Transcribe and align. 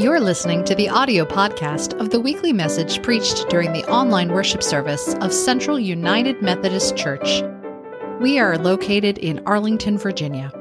You're 0.00 0.18
listening 0.18 0.64
to 0.64 0.74
the 0.74 0.88
audio 0.88 1.26
podcast 1.26 1.92
of 2.00 2.08
the 2.08 2.20
weekly 2.20 2.54
message 2.54 3.02
preached 3.02 3.46
during 3.50 3.74
the 3.74 3.84
online 3.84 4.32
worship 4.32 4.62
service 4.62 5.12
of 5.16 5.30
Central 5.30 5.78
United 5.78 6.40
Methodist 6.40 6.96
Church. 6.96 7.42
We 8.18 8.38
are 8.38 8.56
located 8.56 9.18
in 9.18 9.42
Arlington, 9.44 9.98
Virginia. 9.98 10.52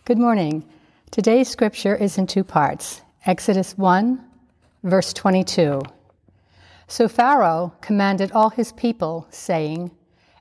Good 0.05 0.17
morning. 0.17 0.63
Today's 1.11 1.49
scripture 1.49 1.95
is 1.95 2.17
in 2.17 2.27
two 2.27 2.43
parts. 2.43 3.01
Exodus 3.25 3.77
1 3.77 4.26
Verse 4.83 5.13
22 5.13 5.81
So 6.87 7.07
Pharaoh 7.07 7.73
commanded 7.81 8.31
all 8.31 8.49
his 8.49 8.71
people, 8.73 9.27
saying, 9.29 9.91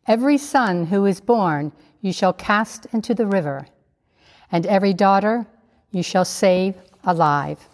Every 0.07 0.39
son 0.39 0.87
who 0.87 1.07
is 1.07 1.21
born 1.21 1.73
you 2.01 2.13
shall 2.13 2.33
cast 2.33 2.87
into 2.93 3.15
the 3.15 3.27
river, 3.27 3.67
and 4.53 4.67
every 4.67 4.95
daughter 4.95 5.47
you 5.91 6.03
shall 6.03 6.25
save 6.25 6.75
alive. 7.05 7.69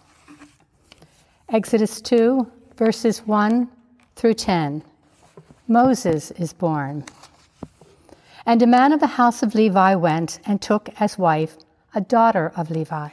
Exodus 1.49 2.01
2, 2.01 2.49
verses 2.77 3.19
1 3.27 3.69
through 4.15 4.33
10. 4.33 4.83
Moses 5.67 6.31
is 6.31 6.53
born. 6.53 7.05
And 8.45 8.61
a 8.61 8.67
man 8.67 8.91
of 8.91 8.99
the 8.99 9.07
house 9.07 9.43
of 9.43 9.55
Levi 9.55 9.95
went 9.95 10.39
and 10.45 10.61
took 10.61 10.89
as 10.99 11.17
wife 11.17 11.57
a 11.93 12.01
daughter 12.01 12.51
of 12.55 12.71
Levi. 12.71 13.09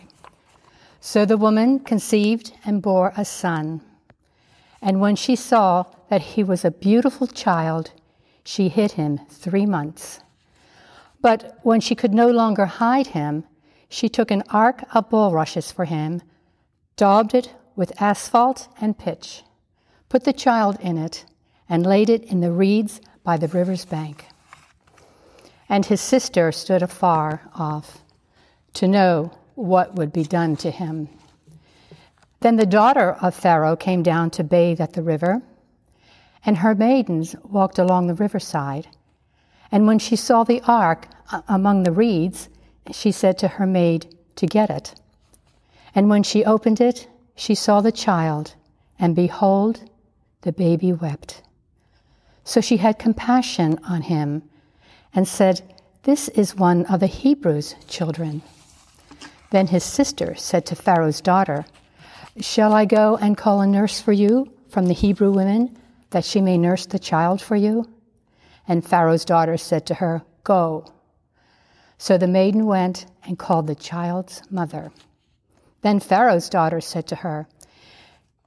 So 1.01 1.25
the 1.25 1.39
woman 1.39 1.81
conceived 1.81 2.53
and 2.65 2.83
bore 2.83 3.13
a 3.17 3.25
son. 3.25 3.81
And 4.83 5.01
when 5.01 5.17
she 5.17 5.35
saw 5.35 5.85
that 6.11 6.23
he 6.23 6.45
was 6.45 6.65
a 6.65 6.71
beautiful 6.71 7.27
child, 7.27 7.93
she 8.45 8.69
hid 8.69 8.93
him 8.93 9.21
three 9.29 9.67
months. 9.67 10.21
But 11.23 11.59
when 11.63 11.81
she 11.81 11.95
could 11.95 12.15
no 12.15 12.31
longer 12.31 12.67
hide 12.67 13.09
him, 13.09 13.45
she 13.89 14.09
took 14.09 14.31
an 14.31 14.43
ark 14.51 14.85
of 14.95 15.11
bulrushes 15.11 15.73
for 15.73 15.85
him, 15.85 16.23
daubed 16.97 17.35
it 17.35 17.55
with 17.77 18.01
asphalt 18.01 18.69
and 18.81 18.99
pitch, 18.99 19.43
put 20.09 20.25
the 20.25 20.33
child 20.33 20.79
in 20.81 20.97
it, 20.97 21.25
and 21.69 21.87
laid 21.87 22.11
it 22.11 22.25
in 22.25 22.41
the 22.41 22.53
reeds 22.53 23.01
by 23.25 23.37
the 23.37 23.49
river's 23.49 23.85
bank. 23.85 24.27
And 25.69 25.87
his 25.87 26.01
sister 26.01 26.53
stood 26.53 26.83
afar 26.83 27.49
off 27.55 28.03
to 28.75 28.89
know 28.89 29.33
what 29.55 29.95
would 29.95 30.13
be 30.13 30.25
done 30.25 30.57
to 30.57 30.71
him. 30.71 31.09
Then 32.41 32.57
the 32.57 32.67
daughter 32.67 33.13
of 33.21 33.35
Pharaoh 33.35 33.77
came 33.77 34.03
down 34.03 34.31
to 34.31 34.45
bathe 34.45 34.81
at 34.81 34.95
the 34.95 35.03
river, 35.03 35.43
and 36.45 36.59
her 36.59 36.75
maidens 36.75 37.37
walked 37.43 37.79
along 37.79 38.07
the 38.07 38.15
riverside. 38.15 38.89
And 39.71 39.87
when 39.87 39.99
she 39.99 40.17
saw 40.17 40.45
the 40.45 40.63
ark 40.67 41.07
among 41.49 41.83
the 41.83 41.93
reeds, 41.93 42.49
she 42.91 43.13
said 43.13 43.39
to 43.39 43.49
her 43.49 43.67
maid 43.67 44.07
to 44.37 44.47
get 44.47 44.71
it. 44.71 44.95
And 45.95 46.09
when 46.09 46.23
she 46.23 46.45
opened 46.45 46.81
it, 46.81 47.09
she 47.35 47.55
saw 47.55 47.81
the 47.81 47.93
child, 47.93 48.55
and 48.99 49.15
behold, 49.15 49.89
the 50.43 50.53
baby 50.53 50.93
wept. 50.93 51.43
So 52.45 52.61
she 52.61 52.79
had 52.79 52.99
compassion 52.99 53.79
on 53.85 54.03
him 54.03 54.43
and 55.15 55.29
said, 55.29 55.63
This 56.05 56.29
is 56.29 56.57
one 56.57 56.87
of 56.87 57.01
the 57.01 57.07
Hebrews' 57.07 57.75
children. 57.87 58.43
Then 59.51 59.67
his 59.67 59.85
sister 59.85 60.35
said 60.37 60.65
to 60.67 60.77
Pharaoh's 60.77 61.21
daughter, 61.21 61.67
Shall 62.39 62.73
I 62.73 62.85
go 62.85 63.17
and 63.17 63.37
call 63.37 63.61
a 63.61 63.67
nurse 63.67 64.01
for 64.01 64.13
you 64.13 64.53
from 64.69 64.87
the 64.87 64.95
Hebrew 64.95 65.33
women, 65.33 65.77
that 66.11 66.25
she 66.25 66.41
may 66.41 66.57
nurse 66.57 66.87
the 66.87 66.99
child 66.99 67.43
for 67.43 67.57
you? 67.57 67.89
And 68.69 68.87
Pharaoh's 68.87 69.25
daughter 69.25 69.57
said 69.57 69.87
to 69.87 69.95
her, 69.95 70.23
Go. 70.45 70.87
So 71.99 72.17
the 72.17 72.29
maiden 72.29 72.67
went 72.67 73.07
and 73.25 73.39
called 73.39 73.67
the 73.67 73.75
child's 73.75 74.43
mother. 74.51 74.93
Then 75.83 75.99
Pharaoh's 75.99 76.49
daughter 76.49 76.81
said 76.81 77.07
to 77.09 77.17
her, 77.17 77.49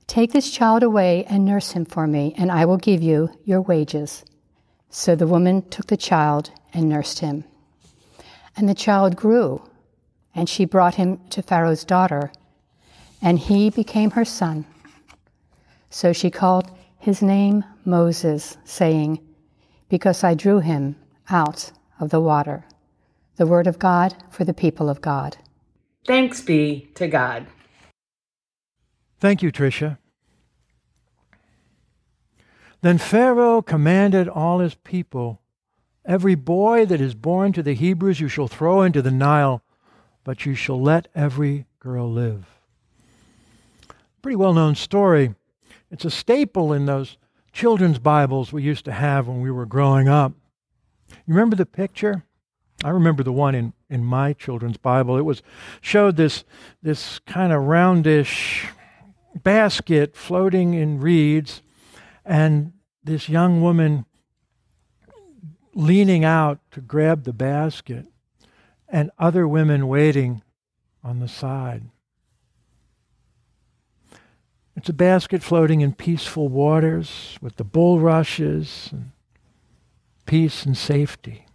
Take 0.07 0.31
this 0.31 0.51
child 0.51 0.83
away 0.83 1.25
and 1.25 1.45
nurse 1.45 1.71
him 1.71 1.85
for 1.85 2.07
me, 2.07 2.33
and 2.37 2.51
I 2.51 2.65
will 2.65 2.77
give 2.77 3.01
you 3.01 3.29
your 3.43 3.61
wages. 3.61 4.23
So 4.89 5.15
the 5.15 5.27
woman 5.27 5.67
took 5.69 5.87
the 5.87 5.97
child 5.97 6.51
and 6.73 6.87
nursed 6.87 7.19
him. 7.19 7.43
And 8.55 8.69
the 8.69 8.75
child 8.75 9.15
grew 9.15 9.61
and 10.35 10.49
she 10.49 10.65
brought 10.65 10.95
him 10.95 11.19
to 11.29 11.41
Pharaoh's 11.41 11.83
daughter, 11.83 12.31
and 13.21 13.39
he 13.39 13.69
became 13.69 14.11
her 14.11 14.25
son. 14.25 14.65
So 15.89 16.11
she 16.13 16.29
called 16.29 16.71
his 16.97 17.21
name 17.21 17.63
Moses, 17.85 18.57
saying, 18.63 19.19
Because 19.89 20.23
I 20.23 20.33
drew 20.33 20.59
him 20.59 20.95
out 21.29 21.71
of 21.99 22.09
the 22.09 22.21
water. 22.21 22.65
The 23.35 23.47
word 23.47 23.67
of 23.67 23.79
God 23.79 24.15
for 24.29 24.43
the 24.43 24.53
people 24.53 24.89
of 24.89 25.01
God. 25.01 25.37
Thanks 26.05 26.41
be 26.41 26.89
to 26.95 27.07
God. 27.07 27.47
Thank 29.19 29.41
you, 29.41 29.51
Tricia. 29.51 29.97
Then 32.81 32.97
Pharaoh 32.97 33.61
commanded 33.61 34.27
all 34.27 34.59
his 34.59 34.75
people 34.75 35.43
Every 36.05 36.35
boy 36.35 36.85
that 36.87 36.99
is 36.99 37.15
born 37.15 37.53
to 37.53 37.63
the 37.63 37.73
Hebrews 37.73 38.19
you 38.19 38.27
shall 38.27 38.49
throw 38.49 38.81
into 38.81 39.01
the 39.01 39.11
Nile 39.11 39.63
but 40.23 40.45
you 40.45 40.55
shall 40.55 40.81
let 40.81 41.07
every 41.13 41.65
girl 41.79 42.11
live. 42.11 42.45
Pretty 44.21 44.35
well 44.35 44.53
known 44.53 44.75
story. 44.75 45.35
It's 45.91 46.05
a 46.05 46.11
staple 46.11 46.73
in 46.73 46.85
those 46.85 47.17
children's 47.51 47.99
Bibles 47.99 48.51
we 48.51 48.63
used 48.63 48.85
to 48.85 48.91
have 48.91 49.27
when 49.27 49.41
we 49.41 49.51
were 49.51 49.65
growing 49.65 50.07
up. 50.07 50.33
You 51.09 51.33
remember 51.33 51.55
the 51.55 51.65
picture? 51.65 52.23
I 52.83 52.89
remember 52.89 53.23
the 53.23 53.31
one 53.31 53.53
in, 53.55 53.73
in 53.89 54.03
my 54.03 54.33
children's 54.33 54.77
Bible. 54.77 55.17
It 55.17 55.21
was 55.21 55.41
showed 55.81 56.17
this 56.17 56.43
this 56.81 57.19
kind 57.19 57.53
of 57.53 57.63
roundish 57.63 58.65
basket 59.35 60.15
floating 60.15 60.73
in 60.73 60.99
reeds, 60.99 61.61
and 62.25 62.73
this 63.03 63.29
young 63.29 63.61
woman 63.61 64.05
leaning 65.73 66.23
out 66.23 66.59
to 66.71 66.81
grab 66.81 67.23
the 67.23 67.33
basket 67.33 68.05
and 68.93 69.09
other 69.17 69.47
women 69.47 69.87
waiting 69.87 70.43
on 71.03 71.19
the 71.19 71.27
side. 71.27 71.81
It's 74.75 74.87
a 74.87 74.93
basket 74.93 75.41
floating 75.41 75.81
in 75.81 75.93
peaceful 75.93 76.47
waters 76.47 77.37
with 77.41 77.55
the 77.55 77.63
bulrushes 77.63 78.89
and 78.91 79.09
peace 80.27 80.63
and 80.63 80.77
safety. 80.77 81.47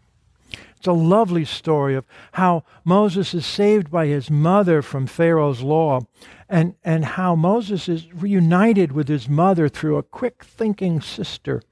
It's 0.77 0.88
a 0.88 0.93
lovely 0.93 1.44
story 1.44 1.94
of 1.94 2.04
how 2.32 2.65
Moses 2.84 3.32
is 3.34 3.47
saved 3.47 3.88
by 3.88 4.06
his 4.06 4.31
mother 4.31 4.82
from 4.82 5.06
Pharaoh's 5.06 5.62
law 5.62 6.00
and, 6.48 6.75
and 6.84 7.04
how 7.04 7.37
Moses 7.37 7.88
is 7.88 8.12
reunited 8.12 8.91
with 8.91 9.06
his 9.06 9.28
mother 9.28 9.69
through 9.69 9.97
a 9.97 10.03
quick 10.03 10.44
thinking 10.44 11.00
sister 11.00 11.62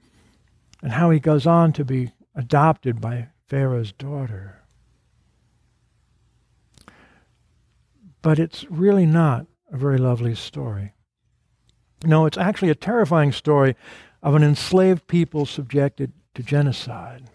and 0.81 0.93
how 0.93 1.09
he 1.09 1.19
goes 1.19 1.45
on 1.45 1.73
to 1.73 1.83
be 1.83 2.11
adopted 2.35 3.01
by 3.01 3.29
Pharaoh's 3.47 3.91
daughter. 3.91 4.56
But 8.27 8.39
it's 8.39 8.65
really 8.69 9.05
not 9.05 9.47
a 9.71 9.77
very 9.77 9.97
lovely 9.97 10.35
story. 10.35 10.91
No, 12.03 12.25
it's 12.25 12.37
actually 12.37 12.69
a 12.69 12.75
terrifying 12.75 13.31
story 13.31 13.73
of 14.21 14.35
an 14.35 14.43
enslaved 14.43 15.07
people 15.07 15.45
subjected 15.45 16.11
to 16.35 16.43
genocide. 16.43 17.29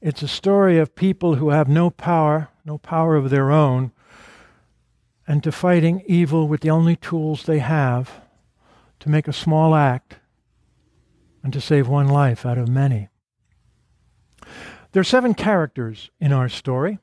It's 0.00 0.22
a 0.22 0.28
story 0.28 0.78
of 0.78 0.94
people 0.94 1.34
who 1.34 1.50
have 1.50 1.68
no 1.68 1.90
power, 1.90 2.48
no 2.64 2.78
power 2.78 3.16
of 3.16 3.28
their 3.28 3.50
own, 3.50 3.92
and 5.26 5.42
to 5.42 5.52
fighting 5.52 6.02
evil 6.06 6.48
with 6.48 6.62
the 6.62 6.70
only 6.70 6.96
tools 6.96 7.42
they 7.42 7.58
have 7.58 8.22
to 9.00 9.10
make 9.10 9.28
a 9.28 9.32
small 9.34 9.74
act 9.74 10.20
and 11.42 11.52
to 11.52 11.60
save 11.60 11.86
one 11.86 12.08
life 12.08 12.46
out 12.46 12.56
of 12.56 12.66
many. 12.66 13.10
There 14.92 15.02
are 15.02 15.04
seven 15.04 15.34
characters 15.34 16.08
in 16.18 16.32
our 16.32 16.48
story. 16.48 16.98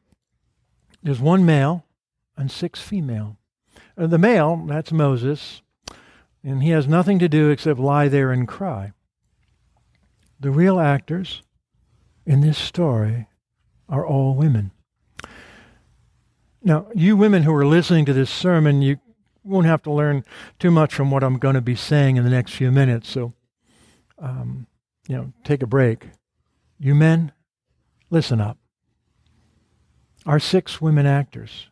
There's 1.03 1.21
one 1.21 1.45
male, 1.45 1.84
and 2.37 2.51
six 2.51 2.81
female. 2.81 3.37
Uh, 3.97 4.07
the 4.07 4.17
male, 4.17 4.63
that's 4.67 4.91
Moses, 4.91 5.61
and 6.43 6.63
he 6.63 6.69
has 6.69 6.87
nothing 6.87 7.19
to 7.19 7.29
do 7.29 7.49
except 7.49 7.79
lie 7.79 8.07
there 8.07 8.31
and 8.31 8.47
cry. 8.47 8.91
The 10.39 10.51
real 10.51 10.79
actors 10.79 11.41
in 12.25 12.41
this 12.41 12.57
story 12.57 13.27
are 13.87 14.05
all 14.05 14.35
women. 14.35 14.71
Now, 16.63 16.87
you 16.95 17.15
women 17.15 17.43
who 17.43 17.53
are 17.53 17.65
listening 17.65 18.05
to 18.05 18.13
this 18.13 18.29
sermon, 18.29 18.81
you 18.81 18.97
won't 19.43 19.67
have 19.67 19.83
to 19.83 19.91
learn 19.91 20.23
too 20.59 20.71
much 20.71 20.93
from 20.93 21.11
what 21.11 21.23
I'm 21.23 21.37
going 21.37 21.55
to 21.55 21.61
be 21.61 21.75
saying 21.75 22.17
in 22.17 22.23
the 22.23 22.29
next 22.29 22.53
few 22.53 22.71
minutes. 22.71 23.09
So 23.09 23.33
um, 24.17 24.67
you 25.07 25.15
know, 25.15 25.33
take 25.43 25.61
a 25.61 25.67
break. 25.67 26.07
You 26.79 26.95
men, 26.95 27.31
listen 28.09 28.41
up. 28.41 28.57
Our 30.25 30.39
six 30.39 30.81
women 30.81 31.05
actors. 31.05 31.69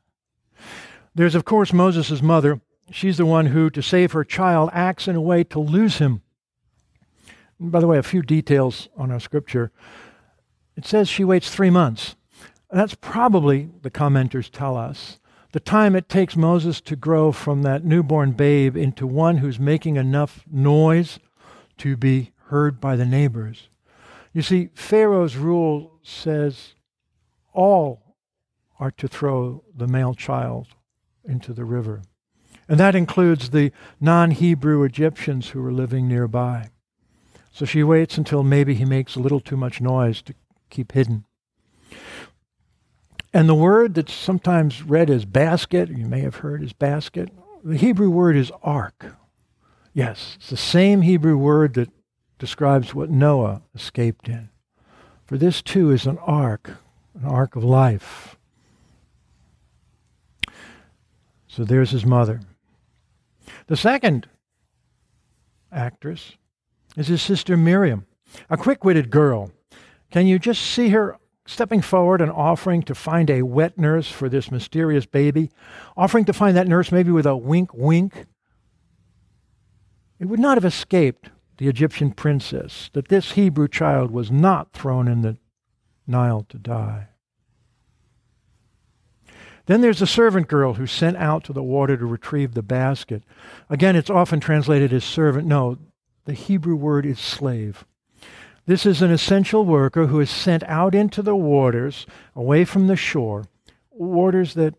There's, 1.16 1.36
of 1.36 1.46
course, 1.46 1.72
Moses' 1.74 2.22
mother. 2.22 2.62
She's 2.92 3.18
the 3.18 3.26
one 3.26 3.48
who, 3.48 3.70
to 3.70 3.82
save 3.82 4.12
her 4.14 4.24
child, 4.24 4.70
acts 4.74 5.08
in 5.08 5.16
a 5.16 5.22
way 5.22 5.44
to 5.46 5.60
lose 5.60 5.98
him. 5.98 6.22
And 7.60 7.72
by 7.72 7.80
the 7.80 7.88
way, 7.88 7.98
a 7.98 8.04
few 8.04 8.22
details 8.22 8.90
on 8.98 9.12
our 9.12 9.20
scripture. 9.20 9.72
It 10.76 10.86
says 10.86 11.08
she 11.08 11.24
waits 11.24 11.50
three 11.50 11.70
months. 11.70 12.16
That's 12.72 12.96
probably, 12.96 13.70
the 13.84 13.92
commenters 13.92 14.50
tell 14.50 14.76
us, 14.76 15.20
the 15.52 15.60
time 15.60 15.96
it 15.96 16.10
takes 16.10 16.36
Moses 16.36 16.82
to 16.82 16.96
grow 16.96 17.32
from 17.32 17.62
that 17.62 17.86
newborn 17.86 18.32
babe 18.32 18.76
into 18.76 19.06
one 19.06 19.38
who's 19.38 19.60
making 19.60 19.98
enough 19.98 20.44
noise 20.52 21.20
to 21.78 21.96
be 21.96 22.32
heard 22.48 22.82
by 22.82 22.96
the 22.96 23.06
neighbors. 23.06 23.70
You 24.34 24.42
see, 24.42 24.70
Pharaoh's 24.74 25.38
rule 25.38 26.00
says 26.02 26.74
all 27.54 28.16
are 28.80 28.92
to 28.92 29.08
throw 29.08 29.64
the 29.76 29.88
male 29.88 30.16
child 30.16 30.70
into 31.26 31.54
the 31.54 31.66
river. 31.66 32.02
And 32.68 32.80
that 32.80 32.96
includes 32.96 33.50
the 33.50 33.72
non 34.00 34.32
Hebrew 34.32 34.84
Egyptians 34.84 35.50
who 35.50 35.62
were 35.62 35.74
living 35.74 36.08
nearby. 36.08 36.70
So 37.52 37.66
she 37.66 37.84
waits 37.84 38.18
until 38.18 38.44
maybe 38.44 38.74
he 38.74 38.86
makes 38.86 39.16
a 39.16 39.20
little 39.20 39.40
too 39.40 39.58
much 39.58 39.80
noise 39.80 40.22
to 40.24 40.34
keep 40.70 40.94
hidden. 40.94 41.26
And 43.34 43.50
the 43.50 43.56
word 43.56 43.96
that's 43.96 44.14
sometimes 44.14 44.84
read 44.84 45.10
as 45.10 45.26
basket, 45.26 45.90
you 45.90 46.06
may 46.06 46.22
have 46.22 46.38
heard 46.38 46.64
as 46.64 46.74
basket, 46.74 47.30
the 47.64 47.78
Hebrew 47.78 48.10
word 48.10 48.36
is 48.36 48.52
ark. 48.62 49.16
Yes, 49.94 50.36
it's 50.38 50.50
the 50.50 50.58
same 50.58 51.02
Hebrew 51.02 51.38
word 51.38 51.76
that 51.76 51.90
describes 52.40 52.94
what 52.94 53.10
Noah 53.10 53.62
escaped 53.76 54.28
in. 54.28 54.50
For 55.26 55.38
this 55.38 55.62
too 55.62 55.92
is 55.92 56.06
an 56.06 56.18
ark, 56.20 56.72
an 57.16 57.26
ark 57.26 57.56
of 57.56 57.64
life. 57.64 58.38
So 61.56 61.64
there's 61.64 61.92
his 61.92 62.04
mother. 62.04 62.40
The 63.68 63.78
second 63.78 64.28
actress 65.72 66.34
is 66.98 67.08
his 67.08 67.22
sister 67.22 67.56
Miriam, 67.56 68.08
a 68.50 68.58
quick 68.58 68.84
witted 68.84 69.12
girl. 69.12 69.52
Can 70.10 70.26
you 70.26 70.40
just 70.40 70.64
see 70.64 70.90
her 70.90 71.18
stepping 71.46 71.82
forward 71.82 72.22
and 72.22 72.32
offering 72.32 72.82
to 72.84 72.96
find 72.96 73.30
a 73.30 73.44
wet 73.44 73.78
nurse 73.78 74.10
for 74.10 74.30
this 74.30 74.50
mysterious 74.50 75.06
baby, 75.06 75.52
offering 75.96 76.26
to 76.26 76.34
find 76.34 76.58
that 76.58 76.68
nurse 76.68 76.92
maybe 76.92 77.12
with 77.12 77.28
a 77.28 77.38
wink 77.38 77.72
wink. 77.72 78.26
It 80.20 80.26
would 80.26 80.40
not 80.40 80.58
have 80.58 80.66
escaped 80.66 81.30
the 81.58 81.68
Egyptian 81.68 82.14
princess 82.14 82.90
that 82.94 83.10
this 83.10 83.34
Hebrew 83.34 83.68
child 83.68 84.10
was 84.10 84.32
not 84.32 84.74
thrown 84.74 85.08
in 85.08 85.22
the 85.22 85.38
Nile 86.08 86.46
to 86.50 86.58
die. 86.58 87.10
Then 89.66 89.82
there's 89.82 90.00
the 90.00 90.08
servant 90.08 90.48
girl 90.48 90.74
who's 90.74 90.92
sent 90.92 91.16
out 91.18 91.44
to 91.46 91.54
the 91.54 91.64
water 91.64 91.96
to 91.96 92.06
retrieve 92.06 92.54
the 92.54 92.62
basket. 92.62 93.24
Again, 93.70 93.96
it's 93.96 94.10
often 94.10 94.40
translated 94.40 94.92
as 94.92 95.06
servant. 95.06 95.48
No, 95.48 95.78
the 96.26 96.34
Hebrew 96.34 96.76
word 96.76 97.06
is 97.06 97.20
slave. 97.20 97.86
This 98.66 98.86
is 98.86 99.02
an 99.02 99.12
essential 99.12 99.66
worker 99.66 100.08
who 100.08 100.20
is 100.20 100.30
sent 100.30 100.64
out 100.64 100.96
into 100.96 101.22
the 101.22 101.36
waters, 101.36 102.06
away 102.36 102.66
from 102.66 102.88
the 102.88 102.96
shore, 102.96 103.46
waters 103.92 104.54
that 104.54 104.76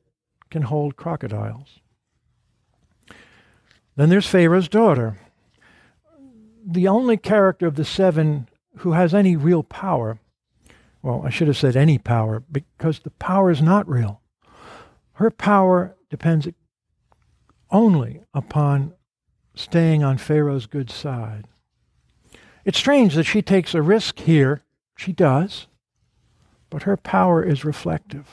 can 0.51 0.63
hold 0.63 0.97
crocodiles. 0.97 1.81
Then 3.97 4.09
there's 4.09 4.27
Pharaoh's 4.27 4.69
daughter, 4.69 5.19
the 6.67 6.89
only 6.89 7.17
character 7.17 7.67
of 7.67 7.77
the 7.77 7.85
seven 7.85 8.49
who 8.79 8.93
has 8.93 9.15
any 9.15 9.37
real 9.37 9.63
power. 9.63 10.19
Well, 11.03 11.23
I 11.25 11.31
should 11.31 11.49
have 11.49 11.57
said 11.59 11.77
any 11.77 11.99
power, 11.99 12.43
because 12.51 13.01
the 13.01 13.11
power 13.11 13.51
is 13.51 13.61
not 13.61 13.89
real. 13.89 14.21
Her 15.15 15.31
power 15.31 15.97
depends 16.11 16.49
only 17.71 18.23
upon 18.33 18.95
staying 19.55 20.03
on 20.03 20.19
Pharaoh's 20.19 20.67
good 20.67 20.91
side. 20.91 21.47
It's 22.65 22.79
strange 22.79 23.15
that 23.15 23.25
she 23.25 23.43
takes 23.43 23.75
a 23.75 23.83
risk 23.83 24.21
here. 24.21 24.63
She 24.97 25.13
does. 25.13 25.67
But 26.71 26.85
her 26.85 26.97
power 26.97 27.43
is 27.43 27.65
reflective. 27.65 28.29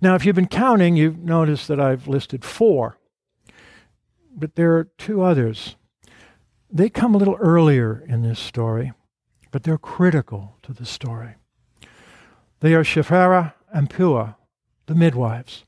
Now, 0.00 0.14
if 0.14 0.24
you've 0.24 0.36
been 0.36 0.46
counting, 0.46 0.96
you've 0.96 1.18
noticed 1.18 1.68
that 1.68 1.80
I've 1.80 2.08
listed 2.08 2.44
four. 2.44 2.98
But 4.34 4.54
there 4.54 4.76
are 4.76 4.84
two 4.84 5.22
others. 5.22 5.76
They 6.70 6.88
come 6.88 7.14
a 7.14 7.18
little 7.18 7.36
earlier 7.38 8.02
in 8.08 8.22
this 8.22 8.40
story, 8.40 8.92
but 9.50 9.62
they're 9.62 9.78
critical 9.78 10.56
to 10.62 10.72
the 10.72 10.86
story. 10.86 11.34
They 12.60 12.74
are 12.74 12.82
Shiphrah 12.84 13.52
and 13.72 13.90
Puah, 13.90 14.34
the 14.86 14.94
midwives. 14.94 15.64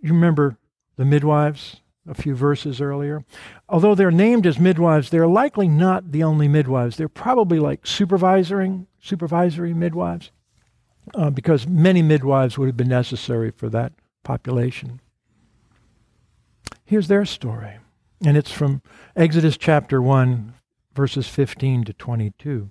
You 0.00 0.12
remember 0.12 0.56
the 0.96 1.04
midwives? 1.04 1.80
a 2.08 2.14
few 2.14 2.34
verses 2.34 2.80
earlier. 2.80 3.22
Although 3.68 3.94
they're 3.94 4.10
named 4.10 4.46
as 4.46 4.58
midwives, 4.58 5.10
they're 5.10 5.26
likely 5.28 5.68
not 5.68 6.10
the 6.10 6.24
only 6.24 6.48
midwives. 6.48 6.96
They're 6.96 7.08
probably 7.08 7.58
like 7.58 7.86
supervisory, 7.86 8.86
supervisory 9.00 9.74
midwives, 9.74 10.30
uh, 11.14 11.30
because 11.30 11.66
many 11.66 12.02
midwives 12.02 12.56
would 12.56 12.66
have 12.66 12.76
been 12.76 12.88
necessary 12.88 13.50
for 13.50 13.68
that 13.68 13.92
population. 14.24 15.00
Here's 16.84 17.08
their 17.08 17.26
story, 17.26 17.78
and 18.24 18.36
it's 18.36 18.50
from 18.50 18.82
Exodus 19.14 19.58
chapter 19.58 20.00
1, 20.00 20.54
verses 20.94 21.28
15 21.28 21.84
to 21.84 21.92
22. 21.92 22.70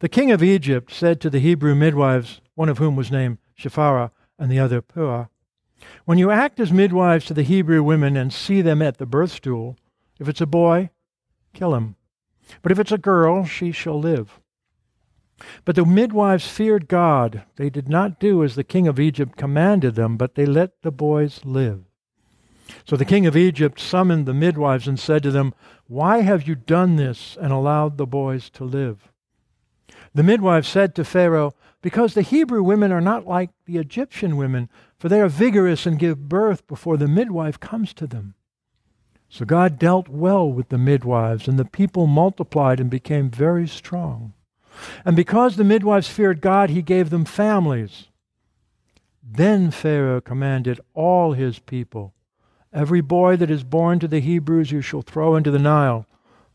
The 0.00 0.08
king 0.08 0.30
of 0.30 0.42
Egypt 0.42 0.92
said 0.92 1.20
to 1.20 1.30
the 1.30 1.38
Hebrew 1.38 1.74
midwives, 1.74 2.40
one 2.54 2.68
of 2.68 2.78
whom 2.78 2.96
was 2.96 3.10
named 3.10 3.38
Shiphrah 3.58 4.10
and 4.38 4.50
the 4.50 4.58
other 4.58 4.82
Puah, 4.82 5.26
when 6.04 6.18
you 6.18 6.30
act 6.30 6.60
as 6.60 6.72
midwives 6.72 7.24
to 7.26 7.34
the 7.34 7.42
Hebrew 7.42 7.82
women 7.82 8.16
and 8.16 8.32
see 8.32 8.62
them 8.62 8.82
at 8.82 8.98
the 8.98 9.06
birth 9.06 9.32
stool, 9.32 9.76
if 10.18 10.28
it's 10.28 10.40
a 10.40 10.46
boy, 10.46 10.90
kill 11.52 11.74
him. 11.74 11.96
But 12.62 12.72
if 12.72 12.78
it's 12.78 12.92
a 12.92 12.98
girl, 12.98 13.44
she 13.44 13.72
shall 13.72 13.98
live. 13.98 14.40
But 15.64 15.76
the 15.76 15.84
midwives 15.84 16.46
feared 16.46 16.88
God. 16.88 17.42
They 17.56 17.70
did 17.70 17.88
not 17.88 18.20
do 18.20 18.44
as 18.44 18.54
the 18.54 18.64
king 18.64 18.86
of 18.86 19.00
Egypt 19.00 19.36
commanded 19.36 19.94
them, 19.94 20.16
but 20.16 20.34
they 20.34 20.46
let 20.46 20.82
the 20.82 20.92
boys 20.92 21.40
live. 21.44 21.84
So 22.84 22.96
the 22.96 23.04
king 23.04 23.26
of 23.26 23.36
Egypt 23.36 23.80
summoned 23.80 24.26
the 24.26 24.34
midwives 24.34 24.86
and 24.86 24.98
said 24.98 25.22
to 25.24 25.30
them, 25.30 25.54
Why 25.88 26.20
have 26.20 26.46
you 26.46 26.54
done 26.54 26.96
this 26.96 27.36
and 27.40 27.52
allowed 27.52 27.98
the 27.98 28.06
boys 28.06 28.50
to 28.50 28.64
live? 28.64 29.11
The 30.14 30.22
midwife 30.22 30.66
said 30.66 30.94
to 30.94 31.04
Pharaoh, 31.04 31.54
Because 31.80 32.14
the 32.14 32.22
Hebrew 32.22 32.62
women 32.62 32.92
are 32.92 33.00
not 33.00 33.26
like 33.26 33.50
the 33.66 33.78
Egyptian 33.78 34.36
women, 34.36 34.68
for 34.98 35.08
they 35.08 35.20
are 35.20 35.28
vigorous 35.28 35.86
and 35.86 35.98
give 35.98 36.28
birth 36.28 36.66
before 36.66 36.96
the 36.96 37.08
midwife 37.08 37.58
comes 37.58 37.92
to 37.94 38.06
them. 38.06 38.34
So 39.28 39.46
God 39.46 39.78
dealt 39.78 40.08
well 40.08 40.50
with 40.50 40.68
the 40.68 40.76
midwives, 40.78 41.48
and 41.48 41.58
the 41.58 41.64
people 41.64 42.06
multiplied 42.06 42.80
and 42.80 42.90
became 42.90 43.30
very 43.30 43.66
strong. 43.66 44.34
And 45.04 45.16
because 45.16 45.56
the 45.56 45.64
midwives 45.64 46.08
feared 46.08 46.40
God, 46.40 46.70
he 46.70 46.82
gave 46.82 47.10
them 47.10 47.24
families. 47.24 48.08
Then 49.22 49.70
Pharaoh 49.70 50.20
commanded 50.20 50.80
all 50.94 51.32
his 51.32 51.58
people 51.58 52.14
Every 52.72 53.02
boy 53.02 53.36
that 53.36 53.50
is 53.50 53.64
born 53.64 53.98
to 53.98 54.08
the 54.08 54.20
Hebrews 54.20 54.72
you 54.72 54.80
shall 54.80 55.02
throw 55.02 55.36
into 55.36 55.50
the 55.50 55.58
Nile, 55.58 56.06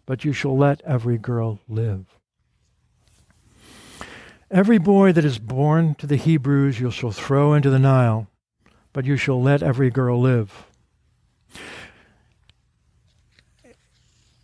but 0.08 0.26
you 0.26 0.34
shall 0.34 0.58
let 0.58 0.82
every 0.82 1.20
girl 1.20 1.60
live. 1.68 2.18
Every 4.50 4.78
boy 4.78 5.12
that 5.12 5.26
is 5.26 5.40
born 5.40 5.96
to 5.96 6.08
the 6.08 6.16
Hebrews 6.16 6.80
you 6.80 6.90
shall 6.90 7.12
throw 7.12 7.54
into 7.54 7.70
the 7.70 7.80
Nile, 7.80 8.28
but 8.94 9.04
you 9.04 9.18
shall 9.18 9.42
let 9.42 9.62
every 9.62 9.90
girl 9.90 10.22
live. 10.22 10.68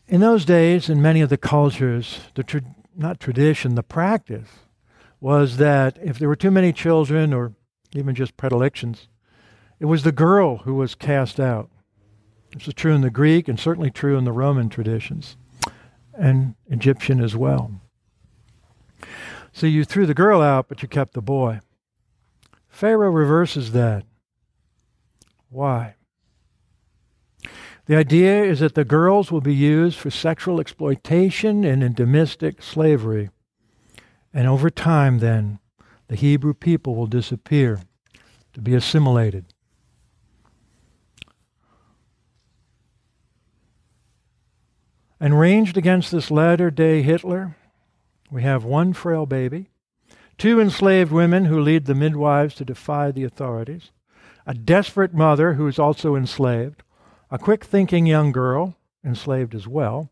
In 0.05 0.19
those 0.19 0.43
days, 0.43 0.89
in 0.89 1.01
many 1.01 1.22
of 1.22 1.29
the 1.29 1.38
cultures, 1.38 2.19
the 2.36 2.43
tra- 2.43 2.75
not 2.98 3.22
tradition, 3.22 3.75
the 3.75 3.83
practice 3.83 4.50
was 5.22 5.55
that 5.55 5.98
if 6.03 6.19
there 6.19 6.27
were 6.27 6.36
too 6.36 6.51
many 6.51 6.74
children 6.74 7.33
or 7.33 7.53
even 7.95 8.13
just 8.13 8.36
predilections, 8.36 9.07
it 9.79 9.86
was 9.86 10.03
the 10.03 10.12
girl 10.12 10.57
who 10.57 10.75
was 10.75 10.95
cast 10.95 11.39
out. 11.39 11.69
This 12.53 12.67
is 12.67 12.74
true 12.74 12.93
in 12.93 13.01
the 13.01 13.10
Greek 13.10 13.48
and 13.48 13.57
certainly 13.57 13.89
true 13.89 14.17
in 14.17 14.25
the 14.25 14.33
Roman 14.33 14.67
traditions 14.67 15.38
and 16.13 16.55
Egyptian 16.67 17.22
as 17.22 17.38
well. 17.38 17.79
So 19.53 19.67
you 19.67 19.86
threw 19.86 20.07
the 20.07 20.15
girl 20.15 20.41
out, 20.41 20.67
but 20.67 20.81
you 20.81 20.88
kept 20.88 21.13
the 21.13 21.22
boy. 21.22 21.60
Pharaoh 22.67 23.12
reverses 23.12 23.72
that. 23.72 24.03
Why? 25.50 25.95
The 27.86 27.95
idea 27.95 28.43
is 28.43 28.62
that 28.62 28.74
the 28.74 28.83
girls 28.83 29.31
will 29.31 29.41
be 29.41 29.53
used 29.53 30.00
for 30.00 30.10
sexual 30.10 30.60
exploitation 30.60 31.63
and 31.63 31.83
in 31.83 31.93
domestic 31.93 32.63
slavery. 32.63 33.29
And 34.33 34.48
over 34.48 34.72
time, 34.72 35.19
then, 35.19 35.60
the 36.07 36.15
Hebrew 36.15 36.55
people 36.55 36.95
will 36.95 37.07
disappear 37.07 37.81
to 38.53 38.62
be 38.62 38.74
assimilated. 38.74 39.45
And 45.19 45.39
ranged 45.39 45.77
against 45.77 46.12
this 46.12 46.31
latter 46.31 46.72
day 46.72 47.03
Hitler, 47.03 47.55
we 48.33 48.41
have 48.41 48.65
one 48.65 48.93
frail 48.93 49.27
baby, 49.27 49.69
two 50.39 50.59
enslaved 50.59 51.11
women 51.11 51.45
who 51.45 51.59
lead 51.61 51.85
the 51.85 51.93
midwives 51.93 52.55
to 52.55 52.65
defy 52.65 53.11
the 53.11 53.23
authorities, 53.23 53.91
a 54.47 54.55
desperate 54.55 55.13
mother 55.13 55.53
who 55.53 55.67
is 55.67 55.77
also 55.77 56.15
enslaved, 56.15 56.81
a 57.29 57.37
quick 57.37 57.63
thinking 57.63 58.07
young 58.07 58.31
girl, 58.31 58.75
enslaved 59.05 59.53
as 59.53 59.67
well, 59.67 60.09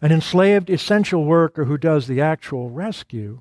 an 0.00 0.10
enslaved 0.10 0.68
essential 0.70 1.24
worker 1.24 1.66
who 1.66 1.78
does 1.78 2.08
the 2.08 2.20
actual 2.20 2.68
rescue, 2.68 3.40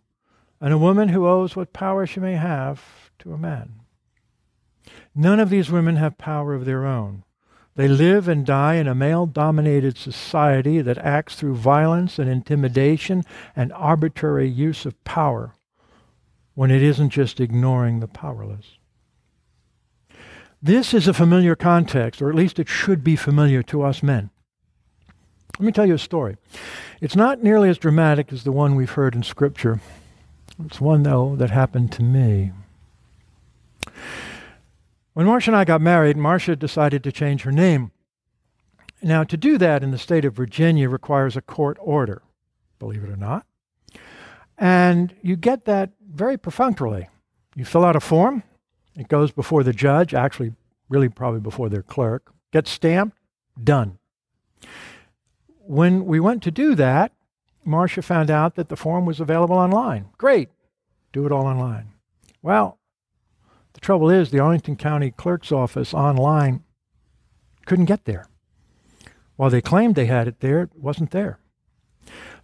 and 0.60 0.72
a 0.72 0.78
woman 0.78 1.10
who 1.10 1.28
owes 1.28 1.56
what 1.56 1.74
power 1.74 2.06
she 2.06 2.20
may 2.20 2.36
have 2.36 3.10
to 3.18 3.34
a 3.34 3.40
man. 3.40 3.80
None 5.16 5.40
of 5.40 5.50
these 5.50 5.72
women 5.72 5.96
have 5.96 6.20
power 6.20 6.54
of 6.54 6.66
their 6.66 6.86
own. 6.86 7.24
They 7.82 7.88
live 7.88 8.28
and 8.28 8.46
die 8.46 8.76
in 8.76 8.88
a 8.88 8.94
male 8.94 9.26
dominated 9.26 9.98
society 9.98 10.84
that 10.84 11.00
acts 11.00 11.34
through 11.34 11.56
violence 11.56 12.20
and 12.20 12.30
intimidation 12.30 13.24
and 13.56 13.74
arbitrary 13.74 14.48
use 14.48 14.86
of 14.86 15.04
power 15.04 15.56
when 16.54 16.70
it 16.70 16.84
isn't 16.84 17.10
just 17.10 17.40
ignoring 17.40 18.00
the 18.00 18.08
powerless. 18.08 18.78
This 20.62 20.94
is 20.94 21.08
a 21.08 21.14
familiar 21.16 21.56
context, 21.56 22.22
or 22.22 22.30
at 22.30 22.36
least 22.36 22.60
it 22.60 22.70
should 22.70 23.04
be 23.04 23.16
familiar 23.16 23.64
to 23.64 23.82
us 23.82 24.04
men. 24.04 24.30
Let 25.58 25.66
me 25.66 25.72
tell 25.72 25.88
you 25.88 25.96
a 25.96 25.98
story. 25.98 26.38
It's 27.02 27.16
not 27.16 27.42
nearly 27.42 27.68
as 27.68 27.80
dramatic 27.80 28.32
as 28.32 28.44
the 28.44 28.52
one 28.52 28.76
we've 28.76 28.92
heard 28.92 29.16
in 29.16 29.24
Scripture. 29.24 29.82
It's 30.64 30.80
one, 30.80 31.02
though, 31.02 31.36
that 31.38 31.50
happened 31.50 31.92
to 31.94 32.04
me. 32.04 32.52
When 35.14 35.26
Marcia 35.26 35.52
and 35.52 35.58
I 35.58 35.66
got 35.66 35.82
married, 35.82 36.16
Marcia 36.16 36.56
decided 36.56 37.04
to 37.04 37.12
change 37.12 37.44
her 37.44 37.52
name. 37.52 37.92
Now, 39.02 39.24
to 39.24 39.36
do 39.36 39.58
that 39.58 39.84
in 39.84 39.92
the 39.92 39.98
state 39.98 40.26
of 40.26 40.36
Virginia 40.36 40.88
requires 40.88 41.36
a 41.36 41.42
court 41.42 41.78
order, 41.82 42.22
believe 42.80 43.04
it 43.04 43.10
or 43.10 43.18
not. 43.18 43.46
And 44.58 45.16
you 45.22 45.36
get 45.36 45.66
that 45.66 45.92
very 46.08 46.38
perfunctorily. 46.38 47.10
You 47.56 47.66
fill 47.66 47.84
out 47.84 47.96
a 47.96 48.00
form, 48.00 48.44
it 48.96 49.08
goes 49.08 49.32
before 49.32 49.64
the 49.64 49.74
judge, 49.74 50.14
actually, 50.14 50.54
really 50.88 51.10
probably 51.10 51.40
before 51.40 51.68
their 51.68 51.82
clerk, 51.82 52.32
gets 52.52 52.70
stamped, 52.70 53.18
done. 53.62 53.98
When 55.60 56.06
we 56.06 56.20
went 56.20 56.44
to 56.44 56.52
do 56.52 56.76
that, 56.76 57.12
Marcia 57.66 58.02
found 58.02 58.30
out 58.30 58.56
that 58.56 58.70
the 58.70 58.78
form 58.78 59.06
was 59.06 59.20
available 59.20 59.56
online. 59.56 60.10
Great, 60.18 60.50
do 61.12 61.26
it 61.26 61.32
all 61.32 61.46
online. 61.46 61.90
Well, 62.42 62.78
the 63.74 63.80
trouble 63.80 64.10
is, 64.10 64.32
the 64.32 64.40
Arlington 64.40 64.76
County 64.76 65.12
Clerk's 65.12 65.52
Office 65.52 65.94
online 65.94 66.64
couldn't 67.66 67.86
get 67.86 68.06
there. 68.06 68.28
While 69.36 69.50
they 69.50 69.62
claimed 69.62 69.96
they 69.96 70.06
had 70.06 70.28
it 70.28 70.40
there, 70.40 70.62
it 70.62 70.70
wasn't 70.76 71.12
there. 71.12 71.40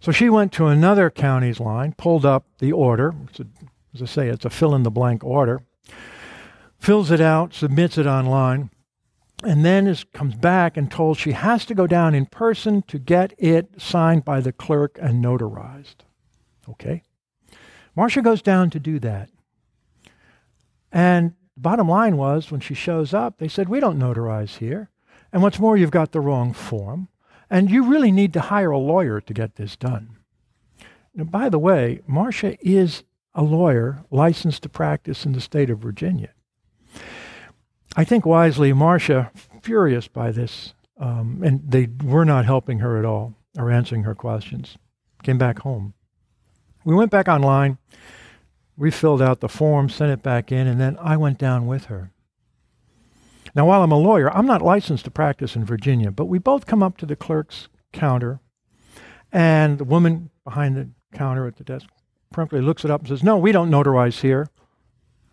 So 0.00 0.12
she 0.12 0.28
went 0.28 0.52
to 0.52 0.66
another 0.66 1.10
county's 1.10 1.60
line, 1.60 1.94
pulled 1.96 2.24
up 2.24 2.46
the 2.58 2.72
order. 2.72 3.14
A, 3.38 3.46
as 3.94 4.02
I 4.02 4.06
say, 4.06 4.28
it's 4.28 4.44
a 4.44 4.50
fill 4.50 4.74
in 4.74 4.84
the 4.84 4.90
blank 4.90 5.24
order, 5.24 5.62
fills 6.78 7.10
it 7.10 7.20
out, 7.20 7.54
submits 7.54 7.98
it 7.98 8.06
online, 8.06 8.70
and 9.44 9.64
then 9.64 9.86
is, 9.86 10.04
comes 10.12 10.34
back 10.34 10.76
and 10.76 10.90
told 10.90 11.18
she 11.18 11.32
has 11.32 11.64
to 11.66 11.74
go 11.74 11.86
down 11.86 12.14
in 12.14 12.26
person 12.26 12.82
to 12.82 12.98
get 12.98 13.34
it 13.38 13.80
signed 13.80 14.24
by 14.24 14.40
the 14.40 14.52
clerk 14.52 14.98
and 15.00 15.24
notarized. 15.24 15.96
Okay? 16.68 17.02
Marcia 17.94 18.22
goes 18.22 18.42
down 18.42 18.70
to 18.70 18.80
do 18.80 18.98
that. 19.00 19.30
And 20.92 21.34
the 21.54 21.60
bottom 21.60 21.88
line 21.88 22.16
was 22.16 22.50
when 22.50 22.60
she 22.60 22.74
shows 22.74 23.12
up, 23.12 23.38
they 23.38 23.48
said, 23.48 23.68
We 23.68 23.80
don't 23.80 23.98
notarize 23.98 24.58
here. 24.58 24.90
And 25.32 25.42
what's 25.42 25.58
more, 25.58 25.76
you've 25.76 25.90
got 25.90 26.12
the 26.12 26.20
wrong 26.20 26.52
form. 26.52 27.08
And 27.50 27.70
you 27.70 27.84
really 27.84 28.12
need 28.12 28.32
to 28.34 28.40
hire 28.40 28.70
a 28.70 28.78
lawyer 28.78 29.20
to 29.20 29.34
get 29.34 29.56
this 29.56 29.76
done. 29.76 30.16
Now, 31.14 31.24
by 31.24 31.48
the 31.48 31.58
way, 31.58 32.00
Marcia 32.06 32.56
is 32.66 33.04
a 33.34 33.42
lawyer 33.42 34.04
licensed 34.10 34.62
to 34.64 34.68
practice 34.68 35.24
in 35.24 35.32
the 35.32 35.40
state 35.40 35.70
of 35.70 35.78
Virginia. 35.78 36.30
I 37.96 38.04
think 38.04 38.26
wisely, 38.26 38.72
Marcia, 38.72 39.30
furious 39.62 40.08
by 40.08 40.30
this, 40.30 40.74
um, 41.00 41.42
and 41.44 41.62
they 41.66 41.88
were 42.04 42.24
not 42.24 42.44
helping 42.44 42.80
her 42.80 42.98
at 42.98 43.04
all 43.04 43.34
or 43.56 43.70
answering 43.70 44.04
her 44.04 44.14
questions, 44.14 44.76
came 45.22 45.38
back 45.38 45.60
home. 45.60 45.94
We 46.84 46.94
went 46.94 47.10
back 47.10 47.28
online, 47.28 47.78
we 48.78 48.92
filled 48.92 49.20
out 49.20 49.40
the 49.40 49.48
form, 49.48 49.88
sent 49.88 50.12
it 50.12 50.22
back 50.22 50.52
in, 50.52 50.68
and 50.68 50.80
then 50.80 50.96
I 51.00 51.16
went 51.16 51.36
down 51.36 51.66
with 51.66 51.86
her. 51.86 52.12
Now, 53.54 53.66
while 53.66 53.82
I'm 53.82 53.90
a 53.90 53.98
lawyer, 53.98 54.30
I'm 54.34 54.46
not 54.46 54.62
licensed 54.62 55.04
to 55.06 55.10
practice 55.10 55.56
in 55.56 55.64
Virginia, 55.64 56.12
but 56.12 56.26
we 56.26 56.38
both 56.38 56.66
come 56.66 56.82
up 56.82 56.96
to 56.98 57.06
the 57.06 57.16
clerk's 57.16 57.68
counter, 57.92 58.40
and 59.32 59.78
the 59.78 59.84
woman 59.84 60.30
behind 60.44 60.76
the 60.76 60.88
counter 61.12 61.46
at 61.46 61.56
the 61.56 61.64
desk 61.64 61.88
promptly 62.32 62.60
looks 62.60 62.84
it 62.84 62.90
up 62.90 63.00
and 63.00 63.08
says, 63.08 63.24
No, 63.24 63.36
we 63.36 63.50
don't 63.50 63.70
notarize 63.70 64.20
here. 64.20 64.48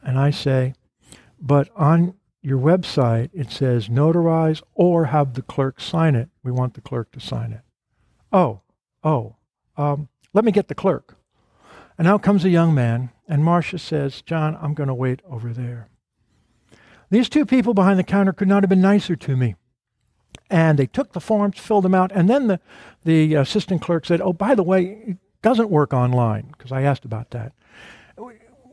And 0.01 0.17
I 0.17 0.31
say, 0.31 0.73
But 1.39 1.69
on 1.75 2.15
your 2.41 2.59
website, 2.59 3.29
it 3.33 3.51
says 3.51 3.89
notarize 3.89 4.61
or 4.73 5.05
have 5.05 5.33
the 5.33 5.41
clerk 5.41 5.79
sign 5.79 6.15
it. 6.15 6.29
We 6.43 6.51
want 6.51 6.73
the 6.73 6.81
clerk 6.81 7.11
to 7.11 7.19
sign 7.19 7.51
it. 7.51 7.61
Oh, 8.31 8.61
oh, 9.03 9.35
um, 9.77 10.09
let 10.33 10.45
me 10.45 10.51
get 10.51 10.67
the 10.67 10.75
clerk. 10.75 11.17
And 11.97 12.07
out 12.07 12.21
comes 12.21 12.43
a 12.43 12.49
young 12.49 12.73
man, 12.73 13.11
and 13.27 13.43
Marcia 13.43 13.79
says, 13.79 14.21
John, 14.21 14.57
I'm 14.61 14.73
going 14.73 14.87
to 14.87 14.93
wait 14.93 15.21
over 15.29 15.53
there. 15.53 15.87
These 17.09 17.29
two 17.29 17.45
people 17.45 17.73
behind 17.73 17.99
the 17.99 18.03
counter 18.03 18.33
could 18.33 18.47
not 18.47 18.63
have 18.63 18.69
been 18.69 18.81
nicer 18.81 19.15
to 19.15 19.35
me. 19.37 19.55
And 20.49 20.77
they 20.77 20.87
took 20.87 21.13
the 21.13 21.21
forms, 21.21 21.57
filled 21.57 21.85
them 21.85 21.95
out, 21.95 22.11
and 22.13 22.29
then 22.29 22.47
the, 22.47 22.59
the 23.03 23.35
assistant 23.35 23.81
clerk 23.81 24.05
said, 24.05 24.21
Oh, 24.21 24.33
by 24.33 24.53
the 24.53 24.63
way, 24.63 25.03
it 25.07 25.17
doesn't 25.41 25.69
work 25.69 25.93
online, 25.93 26.49
because 26.51 26.71
I 26.71 26.81
asked 26.81 27.05
about 27.05 27.31
that. 27.31 27.53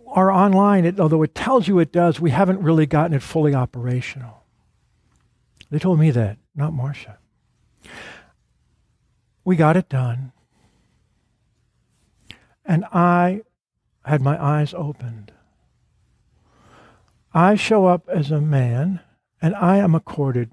Our 0.09 0.31
online, 0.31 0.85
it, 0.85 1.01
although 1.01 1.23
it 1.23 1.35
tells 1.35 1.69
you 1.69 1.79
it 1.79 1.93
does, 1.93 2.21
we 2.21 2.31
haven't 2.31 2.61
really 2.61 2.85
gotten 2.85 3.15
it 3.15 3.23
fully 3.23 3.55
operational. 3.55 4.45
They 5.71 5.79
told 5.79 5.99
me 5.99 6.11
that, 6.11 6.37
not 6.55 6.75
Marcia. 6.75 7.19
We 9.45 9.57
got 9.57 9.77
it 9.77 9.89
done. 9.89 10.33
And 12.65 12.85
I 12.93 13.43
had 14.05 14.21
my 14.21 14.43
eyes 14.43 14.75
opened. 14.75 15.33
I 17.35 17.55
show 17.55 17.87
up 17.87 18.09
as 18.09 18.31
a 18.31 18.41
man, 18.41 19.01
and 19.41 19.55
I 19.55 19.79
am 19.79 19.95
accorded 19.95 20.51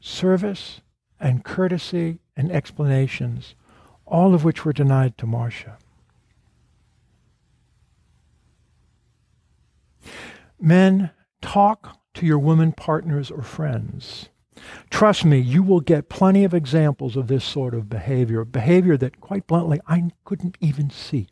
service 0.00 0.80
and 1.20 1.44
courtesy 1.44 2.18
and 2.36 2.50
explanations, 2.50 3.54
all 4.06 4.34
of 4.34 4.44
which 4.44 4.64
were 4.64 4.72
denied 4.72 5.16
to 5.18 5.26
Marcia. 5.26 5.78
Men, 10.60 11.10
talk 11.40 11.98
to 12.14 12.26
your 12.26 12.38
women 12.38 12.72
partners 12.72 13.30
or 13.30 13.42
friends. 13.42 14.28
Trust 14.90 15.24
me, 15.24 15.38
you 15.38 15.62
will 15.62 15.80
get 15.80 16.08
plenty 16.08 16.44
of 16.44 16.54
examples 16.54 17.16
of 17.16 17.26
this 17.26 17.44
sort 17.44 17.74
of 17.74 17.88
behavior, 17.88 18.44
behavior 18.44 18.96
that, 18.96 19.20
quite 19.20 19.46
bluntly, 19.46 19.80
I 19.86 20.10
couldn't 20.24 20.56
even 20.60 20.90
see. 20.90 21.28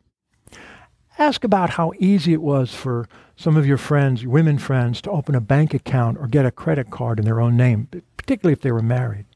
Ask 1.19 1.45
about 1.45 1.71
how 1.71 1.93
easy 1.99 2.33
it 2.33 2.43
was 2.43 2.75
for 2.75 3.09
some 3.37 3.57
of 3.57 3.67
your 3.67 3.77
friends, 3.77 4.23
your 4.23 4.33
women 4.33 4.59
friends, 4.59 5.01
to 5.03 5.11
open 5.11 5.35
a 5.35 5.41
bank 5.41 5.75
account 5.75 6.19
or 6.19 6.27
get 6.27 6.47
a 6.47 6.51
credit 6.51 6.91
card 6.91 7.19
in 7.19 7.25
their 7.25 7.41
own 7.41 7.57
name, 7.57 7.89
particularly 8.17 8.53
if 8.53 8.61
they 8.61 8.73
were 8.73 8.83
married. 8.83 9.27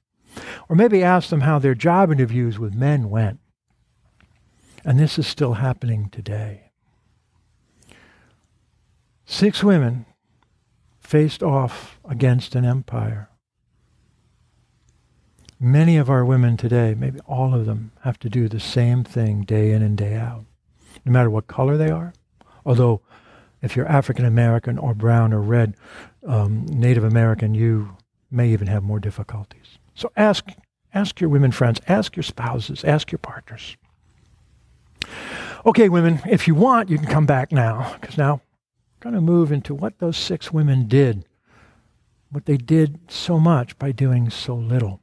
Or 0.69 0.77
maybe 0.77 1.03
ask 1.03 1.29
them 1.29 1.43
how 1.43 1.59
their 1.59 1.75
job 1.75 2.11
interviews 2.11 2.59
with 2.59 2.75
men 2.75 3.11
went. 3.11 3.41
And 4.85 4.99
this 4.99 5.19
is 5.19 5.27
still 5.27 5.55
happening 5.55 6.09
today. 6.11 6.71
Six 9.25 9.63
women 9.63 10.07
faced 11.01 11.43
off 11.43 11.99
against 12.09 12.55
an 12.55 12.65
empire. 12.65 13.29
Many 15.59 15.97
of 15.97 16.11
our 16.11 16.23
women 16.23 16.59
today, 16.59 16.95
maybe 16.95 17.19
all 17.21 17.55
of 17.55 17.65
them, 17.65 17.93
have 18.03 18.19
to 18.19 18.29
do 18.29 18.47
the 18.47 18.61
same 18.61 19.05
thing 19.05 19.43
day 19.43 19.73
in 19.73 19.83
and 19.83 19.97
day 19.97 20.15
out, 20.15 20.45
no 21.07 21.13
matter 21.13 21.31
what 21.31 21.47
color 21.47 21.79
they 21.79 21.91
are. 21.91 22.13
Although, 22.67 23.01
if 23.63 23.75
you're 23.75 23.89
African 23.89 24.27
American 24.27 24.77
or 24.77 24.93
brown 24.93 25.33
or 25.33 25.41
red, 25.41 25.75
um, 26.27 26.67
Native 26.67 27.05
American, 27.05 27.55
you 27.55 27.97
may 28.31 28.51
even 28.51 28.67
have 28.67 28.83
more 28.83 29.01
difficulties. 29.01 29.79
So 29.95 30.13
ask, 30.15 30.47
ask 30.93 31.23
your 31.23 31.31
women 31.31 31.53
friends, 31.53 31.81
ask 31.89 32.17
your 32.17 32.23
spouses, 32.23 32.85
ask 32.85 33.11
your 33.11 33.19
partners. 33.19 33.79
Okay, 35.65 35.89
women, 35.89 36.21
if 36.29 36.47
you 36.47 36.55
want, 36.55 36.91
you 36.91 36.99
can 36.99 37.07
come 37.07 37.25
back 37.25 37.51
now, 37.51 37.97
because 37.99 38.19
now 38.19 38.35
we're 38.35 39.11
going 39.11 39.15
to 39.15 39.23
move 39.23 39.51
into 39.51 39.75
what 39.75 40.01
those 40.01 40.19
six 40.19 40.53
women 40.53 40.87
did, 40.87 41.25
what 42.31 42.45
they 42.45 42.59
did 42.59 42.99
so 43.09 43.41
much 43.41 43.79
by 43.79 43.91
doing 43.91 44.29
so 44.29 44.55
little. 44.55 45.01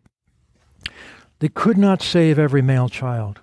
They 1.43 1.49
could 1.49 1.77
not 1.77 2.01
save 2.01 2.39
every 2.39 2.61
male 2.61 2.87
child. 2.87 3.41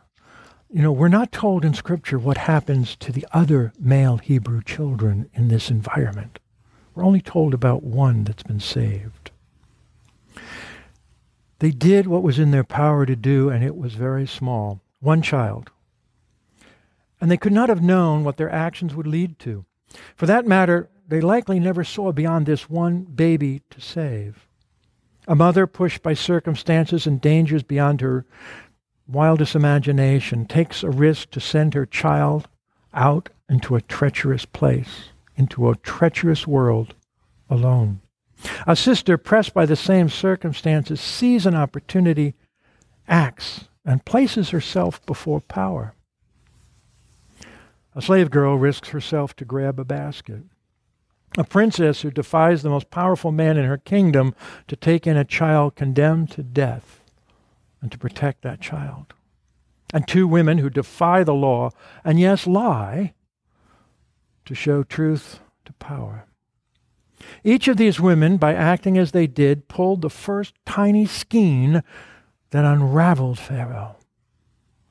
You 0.71 0.81
know, 0.81 0.91
we're 0.91 1.09
not 1.09 1.33
told 1.33 1.67
in 1.67 1.75
Scripture 1.75 2.19
what 2.19 2.39
happens 2.39 2.97
to 2.97 3.13
the 3.13 3.27
other 3.31 3.75
male 3.79 4.17
Hebrew 4.17 4.63
children 4.63 5.29
in 5.35 5.49
this 5.49 5.71
environment. 5.71 6.39
We're 6.95 7.05
only 7.05 7.21
told 7.21 7.53
about 7.53 7.83
one 7.83 8.25
that's 8.25 8.43
been 8.43 8.59
saved. 8.59 9.33
They 11.59 11.73
did 11.73 12.07
what 12.07 12.23
was 12.23 12.39
in 12.39 12.53
their 12.53 12.65
power 12.65 13.05
to 13.05 13.15
do, 13.15 13.51
and 13.51 13.63
it 13.63 13.77
was 13.77 13.93
very 13.93 14.27
small 14.27 14.81
one 15.01 15.21
child. 15.21 15.69
And 17.21 17.31
they 17.31 17.37
could 17.37 17.53
not 17.53 17.69
have 17.69 17.83
known 17.83 18.25
what 18.25 18.39
their 18.39 18.51
actions 18.51 18.95
would 18.95 19.07
lead 19.07 19.39
to. 19.41 19.67
For 20.17 20.25
that 20.25 20.47
matter, 20.47 20.89
they 21.07 21.21
likely 21.21 21.61
never 21.61 21.85
saw 21.85 22.13
beyond 22.13 22.47
this 22.47 22.71
one 22.71 23.03
baby 23.03 23.61
to 23.69 23.79
save. 23.79 24.47
A 25.31 25.37
mother 25.37 25.69
pushed 25.69 26.03
by 26.03 26.15
circumstances 26.15 27.07
and 27.07 27.21
dangers 27.21 27.63
beyond 27.63 28.01
her 28.01 28.27
wildest 29.07 29.55
imagination 29.55 30.45
takes 30.45 30.83
a 30.83 30.91
risk 30.91 31.31
to 31.31 31.39
send 31.39 31.73
her 31.75 31.87
child 31.87 32.49
out 32.93 33.29
into 33.49 33.77
a 33.77 33.81
treacherous 33.81 34.45
place, 34.45 35.11
into 35.37 35.71
a 35.71 35.77
treacherous 35.77 36.49
world 36.49 36.97
alone. 37.49 38.01
A 38.67 38.75
sister 38.75 39.17
pressed 39.17 39.55
by 39.55 39.67
the 39.67 39.77
same 39.77 40.09
circumstances 40.09 41.01
sees 41.01 41.47
an 41.47 41.55
opportunity, 41.55 42.35
acts, 43.07 43.69
and 43.85 44.05
places 44.05 44.51
herself 44.51 45.01
before 45.07 45.41
power. 45.43 45.95
A 47.95 48.03
slave 48.03 48.33
girl 48.33 48.57
risks 48.57 48.89
herself 48.89 49.37
to 49.37 49.45
grab 49.45 49.79
a 49.79 49.85
basket. 49.85 50.43
A 51.39 51.45
princess 51.45 52.01
who 52.03 52.11
defies 52.11 52.63
the 52.63 52.71
most 52.71 52.91
powerful 52.91 53.31
man 53.31 53.57
in 53.57 53.65
her 53.65 53.79
kingdom 53.79 54.35
to 54.67 54.75
take 54.75 55.07
in 55.07 55.17
a 55.17 55.25
child 55.25 55.77
condemned 55.77 56.31
to 56.33 56.43
death 56.43 57.01
and 57.81 57.93
to 57.93 57.99
protect 57.99 58.43
that 58.43 58.61
child. 58.61 59.15
And 59.95 60.07
two 60.07 60.27
women 60.27 60.59
who 60.59 60.71
defy 60.71 61.23
the 61.23 61.35
law 61.35 61.71
and, 62.05 62.19
yes, 62.19 62.47
lie 62.47 63.15
to 64.45 64.55
show 64.55 64.83
truth 64.83 65.41
to 65.65 65.73
power. 65.75 66.27
Each 67.45 67.69
of 67.69 67.77
these 67.77 68.01
women, 68.01 68.37
by 68.37 68.55
acting 68.55 68.99
as 68.99 69.13
they 69.13 69.27
did, 69.27 69.69
pulled 69.69 70.03
the 70.03 70.11
first 70.11 70.55
tiny 70.67 71.07
skein 71.07 71.83
that 72.51 72.65
unraveled 72.65 73.39
Pharaoh. 73.39 73.97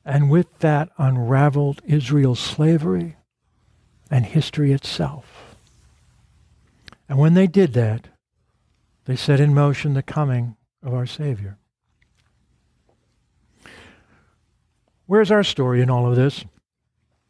And 0.05 0.29
with 0.29 0.59
that 0.59 0.89
unraveled 0.97 1.81
Israel's 1.85 2.39
slavery 2.39 3.17
and 4.09 4.25
history 4.25 4.71
itself. 4.71 5.48
And 7.09 7.17
when 7.17 7.33
they 7.33 7.47
did 7.47 7.73
that, 7.73 8.07
they 9.05 9.15
set 9.15 9.39
in 9.39 9.53
motion 9.53 9.95
the 9.95 10.03
coming 10.03 10.55
of 10.83 10.93
our 10.93 11.07
Savior. 11.07 11.57
Where's 15.07 15.31
our 15.31 15.43
story 15.43 15.81
in 15.81 15.89
all 15.89 16.07
of 16.07 16.15
this? 16.15 16.45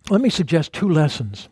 Let 0.09 0.19
me 0.19 0.29
suggest 0.29 0.73
two 0.73 0.89
lessons. 0.89 1.47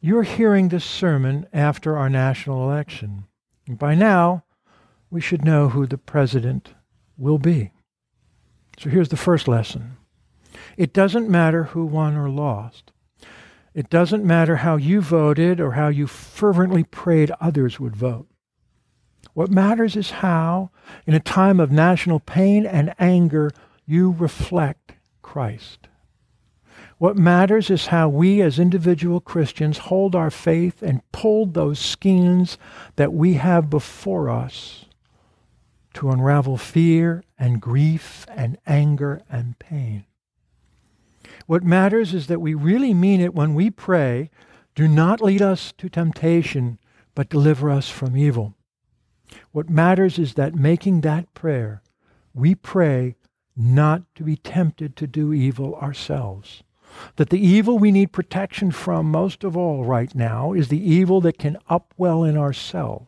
You're 0.00 0.24
hearing 0.24 0.68
this 0.68 0.84
sermon 0.84 1.46
after 1.52 1.96
our 1.96 2.10
national 2.10 2.68
election. 2.68 3.24
And 3.68 3.78
by 3.78 3.94
now, 3.94 4.44
we 5.10 5.20
should 5.20 5.44
know 5.44 5.68
who 5.68 5.86
the 5.86 5.98
president 5.98 6.74
will 7.16 7.38
be. 7.38 7.70
So 8.78 8.90
here's 8.90 9.10
the 9.10 9.16
first 9.16 9.46
lesson 9.46 9.96
it 10.76 10.92
doesn't 10.92 11.28
matter 11.28 11.64
who 11.64 11.84
won 11.84 12.16
or 12.16 12.28
lost. 12.28 12.90
It 13.78 13.90
doesn't 13.90 14.24
matter 14.24 14.56
how 14.56 14.74
you 14.74 15.00
voted 15.00 15.60
or 15.60 15.74
how 15.74 15.86
you 15.86 16.08
fervently 16.08 16.82
prayed 16.82 17.30
others 17.40 17.78
would 17.78 17.94
vote. 17.94 18.26
What 19.34 19.52
matters 19.52 19.94
is 19.94 20.10
how, 20.10 20.72
in 21.06 21.14
a 21.14 21.20
time 21.20 21.60
of 21.60 21.70
national 21.70 22.18
pain 22.18 22.66
and 22.66 22.92
anger, 22.98 23.52
you 23.86 24.16
reflect 24.18 24.94
Christ. 25.22 25.86
What 26.96 27.16
matters 27.16 27.70
is 27.70 27.86
how 27.86 28.08
we 28.08 28.42
as 28.42 28.58
individual 28.58 29.20
Christians 29.20 29.78
hold 29.78 30.16
our 30.16 30.32
faith 30.32 30.82
and 30.82 31.08
pull 31.12 31.46
those 31.46 31.78
skeins 31.78 32.58
that 32.96 33.12
we 33.12 33.34
have 33.34 33.70
before 33.70 34.28
us 34.28 34.86
to 35.94 36.10
unravel 36.10 36.56
fear 36.56 37.22
and 37.38 37.62
grief 37.62 38.26
and 38.28 38.58
anger 38.66 39.22
and 39.30 39.56
pain. 39.60 40.04
What 41.48 41.64
matters 41.64 42.14
is 42.14 42.28
that 42.28 42.40
we 42.40 42.54
really 42.54 42.94
mean 42.94 43.20
it 43.20 43.34
when 43.34 43.54
we 43.54 43.70
pray, 43.70 44.30
do 44.76 44.86
not 44.86 45.20
lead 45.20 45.42
us 45.42 45.72
to 45.78 45.88
temptation, 45.88 46.78
but 47.16 47.28
deliver 47.28 47.68
us 47.70 47.88
from 47.88 48.16
evil. 48.16 48.54
What 49.50 49.68
matters 49.68 50.18
is 50.18 50.34
that 50.34 50.54
making 50.54 51.00
that 51.00 51.34
prayer, 51.34 51.82
we 52.32 52.54
pray 52.54 53.16
not 53.56 54.02
to 54.14 54.22
be 54.22 54.36
tempted 54.36 54.94
to 54.96 55.08
do 55.08 55.32
evil 55.32 55.74
ourselves 55.74 56.62
that 57.16 57.30
the 57.30 57.40
evil 57.40 57.78
we 57.78 57.92
need 57.92 58.12
protection 58.12 58.70
from 58.70 59.10
most 59.10 59.44
of 59.44 59.56
all 59.56 59.84
right 59.84 60.14
now 60.14 60.52
is 60.52 60.68
the 60.68 60.90
evil 60.90 61.20
that 61.22 61.38
can 61.38 61.58
upwell 61.70 62.28
in 62.28 62.36
ourselves. 62.36 63.06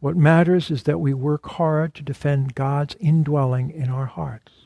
What 0.00 0.16
matters 0.16 0.70
is 0.70 0.82
that 0.84 1.00
we 1.00 1.14
work 1.14 1.46
hard 1.46 1.94
to 1.94 2.02
defend 2.02 2.54
God's 2.54 2.96
indwelling 2.98 3.70
in 3.70 3.88
our 3.88 4.06
hearts. 4.06 4.61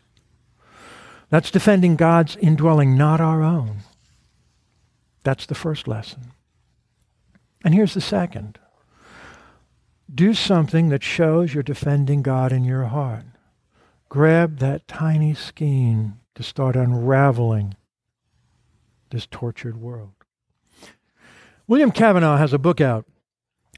That's 1.28 1.50
defending 1.50 1.96
God's 1.96 2.36
indwelling, 2.36 2.96
not 2.96 3.20
our 3.20 3.42
own. 3.42 3.78
That's 5.24 5.46
the 5.46 5.54
first 5.54 5.88
lesson. 5.88 6.32
And 7.64 7.74
here's 7.74 7.94
the 7.94 8.00
second 8.00 8.58
do 10.12 10.34
something 10.34 10.88
that 10.90 11.02
shows 11.02 11.52
you're 11.52 11.64
defending 11.64 12.22
God 12.22 12.52
in 12.52 12.62
your 12.62 12.84
heart. 12.84 13.24
Grab 14.08 14.58
that 14.60 14.86
tiny 14.86 15.34
skein 15.34 16.18
to 16.36 16.44
start 16.44 16.76
unraveling 16.76 17.74
this 19.10 19.26
tortured 19.26 19.80
world. 19.80 20.12
William 21.66 21.90
Cavanaugh 21.90 22.36
has 22.36 22.52
a 22.52 22.58
book 22.58 22.80
out. 22.80 23.04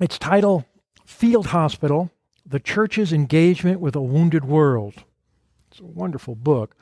It's 0.00 0.18
titled 0.18 0.64
Field 1.06 1.46
Hospital 1.46 2.10
The 2.44 2.60
Church's 2.60 3.12
Engagement 3.12 3.80
with 3.80 3.96
a 3.96 4.02
Wounded 4.02 4.44
World. 4.44 5.04
It's 5.70 5.80
a 5.80 5.86
wonderful 5.86 6.34
book. 6.34 6.76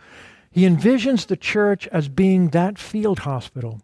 He 0.57 0.63
envisions 0.63 1.27
the 1.27 1.37
church 1.37 1.87
as 1.89 2.09
being 2.09 2.49
that 2.49 2.79
field 2.79 3.19
hospital. 3.19 3.83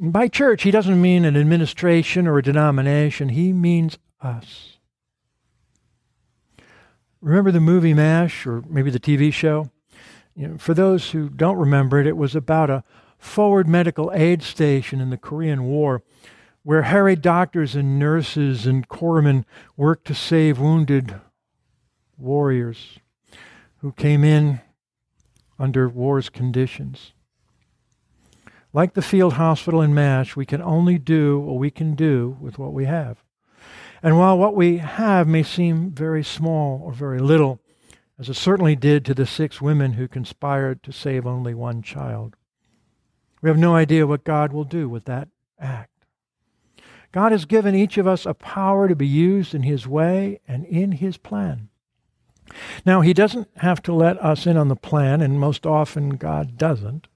And 0.00 0.12
by 0.12 0.28
church, 0.28 0.62
he 0.62 0.70
doesn't 0.70 1.02
mean 1.02 1.24
an 1.24 1.36
administration 1.36 2.28
or 2.28 2.38
a 2.38 2.42
denomination, 2.42 3.30
he 3.30 3.52
means 3.52 3.98
us. 4.20 4.78
Remember 7.20 7.50
the 7.50 7.58
movie 7.58 7.94
MASH 7.94 8.46
or 8.46 8.62
maybe 8.68 8.92
the 8.92 9.00
TV 9.00 9.32
show? 9.32 9.72
You 10.36 10.46
know, 10.46 10.56
for 10.56 10.72
those 10.72 11.10
who 11.10 11.28
don't 11.28 11.58
remember 11.58 11.98
it, 11.98 12.06
it 12.06 12.16
was 12.16 12.36
about 12.36 12.70
a 12.70 12.84
forward 13.18 13.66
medical 13.66 14.12
aid 14.14 14.44
station 14.44 15.00
in 15.00 15.10
the 15.10 15.18
Korean 15.18 15.64
War 15.64 16.04
where 16.62 16.82
harried 16.82 17.22
doctors 17.22 17.74
and 17.74 17.98
nurses 17.98 18.68
and 18.68 18.88
corpsmen 18.88 19.44
worked 19.76 20.06
to 20.06 20.14
save 20.14 20.60
wounded 20.60 21.16
warriors 22.16 23.00
who 23.78 23.90
came 23.90 24.22
in 24.22 24.60
under 25.58 25.88
war's 25.88 26.28
conditions. 26.28 27.12
Like 28.72 28.94
the 28.94 29.02
field 29.02 29.34
hospital 29.34 29.80
in 29.80 29.94
MASH, 29.94 30.36
we 30.36 30.44
can 30.44 30.60
only 30.60 30.98
do 30.98 31.38
what 31.38 31.56
we 31.56 31.70
can 31.70 31.94
do 31.94 32.36
with 32.40 32.58
what 32.58 32.72
we 32.72 32.84
have. 32.84 33.22
And 34.02 34.18
while 34.18 34.36
what 34.36 34.54
we 34.54 34.78
have 34.78 35.26
may 35.26 35.42
seem 35.42 35.90
very 35.92 36.22
small 36.22 36.82
or 36.84 36.92
very 36.92 37.18
little, 37.18 37.60
as 38.18 38.28
it 38.28 38.34
certainly 38.34 38.76
did 38.76 39.04
to 39.04 39.14
the 39.14 39.26
six 39.26 39.60
women 39.60 39.94
who 39.94 40.08
conspired 40.08 40.82
to 40.82 40.92
save 40.92 41.26
only 41.26 41.54
one 41.54 41.82
child. 41.82 42.36
We 43.42 43.50
have 43.50 43.58
no 43.58 43.74
idea 43.74 44.06
what 44.06 44.24
God 44.24 44.52
will 44.52 44.64
do 44.64 44.88
with 44.88 45.04
that 45.04 45.28
act. 45.58 45.90
God 47.12 47.32
has 47.32 47.44
given 47.44 47.74
each 47.74 47.98
of 47.98 48.06
us 48.06 48.26
a 48.26 48.34
power 48.34 48.88
to 48.88 48.96
be 48.96 49.06
used 49.06 49.54
in 49.54 49.62
His 49.62 49.86
way 49.86 50.40
and 50.46 50.64
in 50.66 50.92
His 50.92 51.16
plan. 51.16 51.68
Now, 52.84 53.00
He 53.00 53.12
doesn't 53.12 53.48
have 53.58 53.82
to 53.82 53.92
let 53.92 54.22
us 54.22 54.46
in 54.46 54.56
on 54.56 54.68
the 54.68 54.76
plan, 54.76 55.20
and 55.20 55.40
most 55.40 55.66
often 55.66 56.10
God 56.10 56.56
doesn't. 56.56 57.08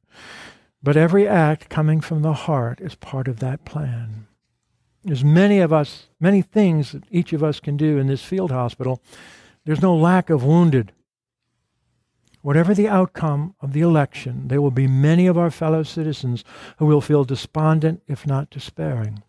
But 0.83 0.97
every 0.97 1.29
act 1.29 1.69
coming 1.69 2.01
from 2.01 2.23
the 2.23 2.33
heart 2.33 2.81
is 2.81 2.95
part 2.95 3.29
of 3.29 3.41
that 3.41 3.65
plan. 3.65 4.27
There's 5.05 5.25
many 5.25 5.61
of 5.61 5.73
us, 5.73 6.09
many 6.19 6.43
things 6.43 6.93
that 6.93 7.05
each 7.11 7.33
of 7.33 7.43
us 7.43 7.61
can 7.61 7.77
do 7.77 7.99
in 7.99 8.07
this 8.07 8.23
field 8.23 8.51
hospital 8.51 9.03
there's 9.65 9.83
no 9.83 9.95
lack 9.95 10.31
of 10.31 10.45
wounded. 10.45 10.93
Whatever 12.43 12.73
the 12.73 12.89
outcome 12.89 13.55
of 13.61 13.73
the 13.73 13.83
election, 13.83 14.49
there 14.49 14.63
will 14.63 14.71
be 14.71 14.87
many 14.87 15.27
of 15.27 15.37
our 15.37 15.51
fellow 15.51 15.83
citizens 15.83 16.43
who 16.79 16.87
will 16.87 17.03
feel 17.03 17.25
despondent, 17.25 18.03
if 18.07 18.27
not 18.27 18.49
despairing. 18.49 19.23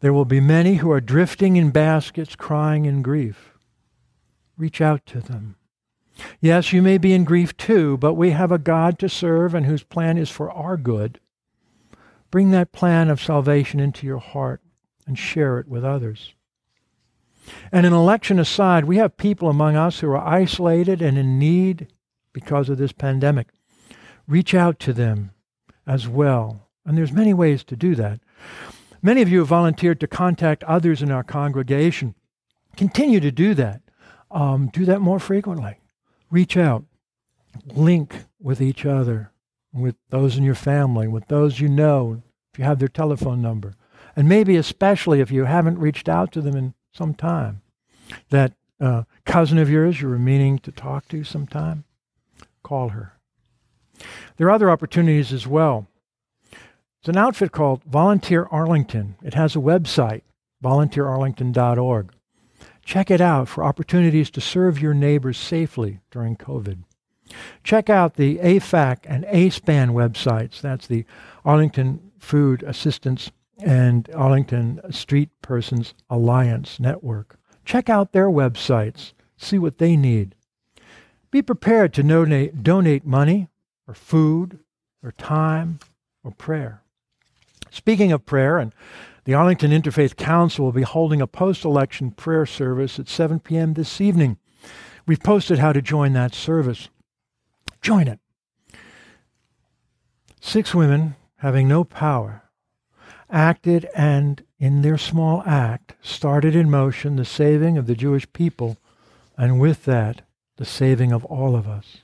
There 0.00 0.12
will 0.12 0.26
be 0.26 0.40
many 0.40 0.74
who 0.74 0.90
are 0.90 1.00
drifting 1.00 1.56
in 1.56 1.70
baskets, 1.70 2.36
crying 2.36 2.84
in 2.84 3.00
grief. 3.00 3.51
Reach 4.62 4.80
out 4.80 5.04
to 5.06 5.20
them. 5.20 5.56
Yes, 6.40 6.72
you 6.72 6.82
may 6.82 6.96
be 6.96 7.12
in 7.14 7.24
grief 7.24 7.56
too, 7.56 7.96
but 7.96 8.14
we 8.14 8.30
have 8.30 8.52
a 8.52 8.58
God 8.58 8.96
to 9.00 9.08
serve 9.08 9.56
and 9.56 9.66
whose 9.66 9.82
plan 9.82 10.16
is 10.16 10.30
for 10.30 10.52
our 10.52 10.76
good. 10.76 11.18
Bring 12.30 12.52
that 12.52 12.70
plan 12.70 13.10
of 13.10 13.20
salvation 13.20 13.80
into 13.80 14.06
your 14.06 14.20
heart 14.20 14.60
and 15.04 15.18
share 15.18 15.58
it 15.58 15.66
with 15.66 15.84
others. 15.84 16.34
And 17.72 17.84
an 17.84 17.92
election 17.92 18.38
aside, 18.38 18.84
we 18.84 18.98
have 18.98 19.16
people 19.16 19.48
among 19.48 19.74
us 19.74 19.98
who 19.98 20.08
are 20.12 20.24
isolated 20.24 21.02
and 21.02 21.18
in 21.18 21.40
need 21.40 21.88
because 22.32 22.68
of 22.68 22.78
this 22.78 22.92
pandemic. 22.92 23.48
Reach 24.28 24.54
out 24.54 24.78
to 24.78 24.92
them 24.92 25.32
as 25.88 26.06
well. 26.06 26.68
And 26.86 26.96
there's 26.96 27.10
many 27.10 27.34
ways 27.34 27.64
to 27.64 27.74
do 27.74 27.96
that. 27.96 28.20
Many 29.02 29.22
of 29.22 29.28
you 29.28 29.40
have 29.40 29.48
volunteered 29.48 29.98
to 29.98 30.06
contact 30.06 30.62
others 30.62 31.02
in 31.02 31.10
our 31.10 31.24
congregation 31.24 32.14
Continue 32.76 33.20
to 33.20 33.30
do 33.30 33.54
that. 33.54 33.81
Um, 34.32 34.68
do 34.72 34.84
that 34.86 35.00
more 35.00 35.18
frequently. 35.18 35.76
Reach 36.30 36.56
out, 36.56 36.84
link 37.66 38.24
with 38.40 38.60
each 38.60 38.86
other, 38.86 39.30
with 39.72 39.96
those 40.08 40.36
in 40.36 40.42
your 40.42 40.54
family, 40.54 41.06
with 41.06 41.28
those 41.28 41.60
you 41.60 41.68
know, 41.68 42.22
if 42.52 42.58
you 42.58 42.64
have 42.64 42.78
their 42.78 42.88
telephone 42.88 43.42
number. 43.42 43.74
And 44.16 44.28
maybe 44.28 44.56
especially 44.56 45.20
if 45.20 45.30
you 45.30 45.44
haven't 45.44 45.78
reached 45.78 46.08
out 46.08 46.32
to 46.32 46.40
them 46.40 46.56
in 46.56 46.74
some 46.92 47.14
time. 47.14 47.62
That 48.30 48.52
uh, 48.80 49.04
cousin 49.24 49.58
of 49.58 49.70
yours 49.70 50.00
you 50.00 50.08
were 50.08 50.18
meaning 50.18 50.58
to 50.60 50.72
talk 50.72 51.08
to 51.08 51.24
sometime, 51.24 51.84
call 52.62 52.90
her. 52.90 53.12
There 54.36 54.48
are 54.48 54.52
other 54.52 54.70
opportunities 54.70 55.32
as 55.32 55.46
well. 55.46 55.86
It's 57.00 57.08
an 57.08 57.16
outfit 57.16 57.52
called 57.52 57.84
Volunteer 57.84 58.46
Arlington. 58.50 59.16
It 59.22 59.34
has 59.34 59.56
a 59.56 59.60
website, 59.60 60.22
volunteerarlington.org. 60.62 62.12
Check 62.84 63.10
it 63.10 63.20
out 63.20 63.48
for 63.48 63.64
opportunities 63.64 64.30
to 64.30 64.40
serve 64.40 64.80
your 64.80 64.94
neighbors 64.94 65.38
safely 65.38 66.00
during 66.10 66.36
COVID. 66.36 66.84
Check 67.64 67.88
out 67.88 68.14
the 68.14 68.38
AFAC 68.38 68.98
and 69.04 69.24
ASPAN 69.24 69.90
websites. 69.90 70.60
That's 70.60 70.86
the 70.86 71.04
Arlington 71.44 72.12
Food 72.18 72.62
Assistance 72.62 73.30
and 73.62 74.08
Arlington 74.14 74.80
Street 74.90 75.30
Persons 75.40 75.94
Alliance 76.10 76.80
Network. 76.80 77.38
Check 77.64 77.88
out 77.88 78.12
their 78.12 78.28
websites, 78.28 79.12
see 79.36 79.58
what 79.58 79.78
they 79.78 79.96
need. 79.96 80.34
Be 81.30 81.42
prepared 81.42 81.94
to 81.94 82.02
donate, 82.02 82.62
donate 82.62 83.06
money 83.06 83.48
or 83.86 83.94
food 83.94 84.58
or 85.02 85.12
time 85.12 85.78
or 86.24 86.32
prayer. 86.32 86.82
Speaking 87.70 88.12
of 88.12 88.26
prayer, 88.26 88.58
and 88.58 88.74
the 89.24 89.34
Arlington 89.34 89.70
Interfaith 89.70 90.16
Council 90.16 90.64
will 90.64 90.72
be 90.72 90.82
holding 90.82 91.20
a 91.20 91.26
post 91.26 91.64
election 91.64 92.10
prayer 92.10 92.46
service 92.46 92.98
at 92.98 93.08
7 93.08 93.38
p.m. 93.40 93.74
this 93.74 94.00
evening. 94.00 94.36
We've 95.06 95.20
posted 95.22 95.58
how 95.58 95.72
to 95.72 95.80
join 95.82 96.12
that 96.14 96.34
service. 96.34 96.88
Join 97.80 98.08
it. 98.08 98.18
Six 100.40 100.74
women, 100.74 101.14
having 101.36 101.68
no 101.68 101.84
power, 101.84 102.42
acted 103.30 103.88
and, 103.94 104.42
in 104.58 104.82
their 104.82 104.98
small 104.98 105.42
act, 105.46 105.94
started 106.02 106.56
in 106.56 106.68
motion 106.68 107.14
the 107.14 107.24
saving 107.24 107.78
of 107.78 107.86
the 107.86 107.94
Jewish 107.94 108.30
people, 108.32 108.76
and 109.36 109.60
with 109.60 109.84
that, 109.84 110.22
the 110.56 110.64
saving 110.64 111.12
of 111.12 111.24
all 111.26 111.54
of 111.54 111.68
us. 111.68 111.98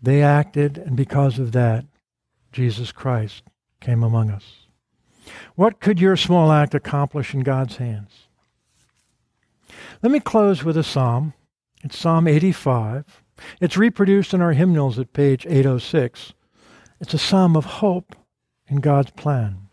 They 0.00 0.22
acted, 0.22 0.78
and 0.78 0.96
because 0.96 1.40
of 1.40 1.50
that, 1.52 1.84
Jesus 2.52 2.92
Christ 2.92 3.42
came 3.80 4.02
among 4.02 4.30
us. 4.30 4.66
What 5.54 5.80
could 5.80 6.00
your 6.00 6.16
small 6.16 6.52
act 6.52 6.74
accomplish 6.74 7.34
in 7.34 7.40
God's 7.40 7.76
hands? 7.76 8.28
Let 10.02 10.12
me 10.12 10.20
close 10.20 10.64
with 10.64 10.76
a 10.76 10.82
psalm. 10.82 11.34
It's 11.82 11.98
Psalm 11.98 12.28
85. 12.28 13.22
It's 13.60 13.76
reproduced 13.76 14.32
in 14.34 14.40
our 14.40 14.52
hymnals 14.52 14.98
at 14.98 15.12
page 15.12 15.46
806. 15.46 16.32
It's 17.00 17.14
a 17.14 17.18
psalm 17.18 17.56
of 17.56 17.64
hope 17.64 18.16
in 18.68 18.80
God's 18.80 19.10
plan. 19.10 19.68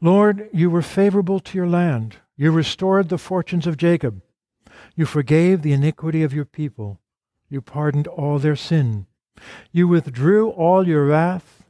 Lord, 0.00 0.48
you 0.52 0.68
were 0.68 0.82
favorable 0.82 1.40
to 1.40 1.56
your 1.56 1.68
land. 1.68 2.16
You 2.36 2.50
restored 2.50 3.08
the 3.08 3.18
fortunes 3.18 3.66
of 3.66 3.76
Jacob. 3.76 4.22
You 4.96 5.06
forgave 5.06 5.62
the 5.62 5.72
iniquity 5.72 6.22
of 6.22 6.34
your 6.34 6.44
people. 6.44 7.00
You 7.48 7.60
pardoned 7.60 8.06
all 8.06 8.38
their 8.38 8.56
sin. 8.56 9.06
You 9.70 9.88
withdrew 9.88 10.50
all 10.50 10.86
your 10.86 11.06
wrath 11.06 11.61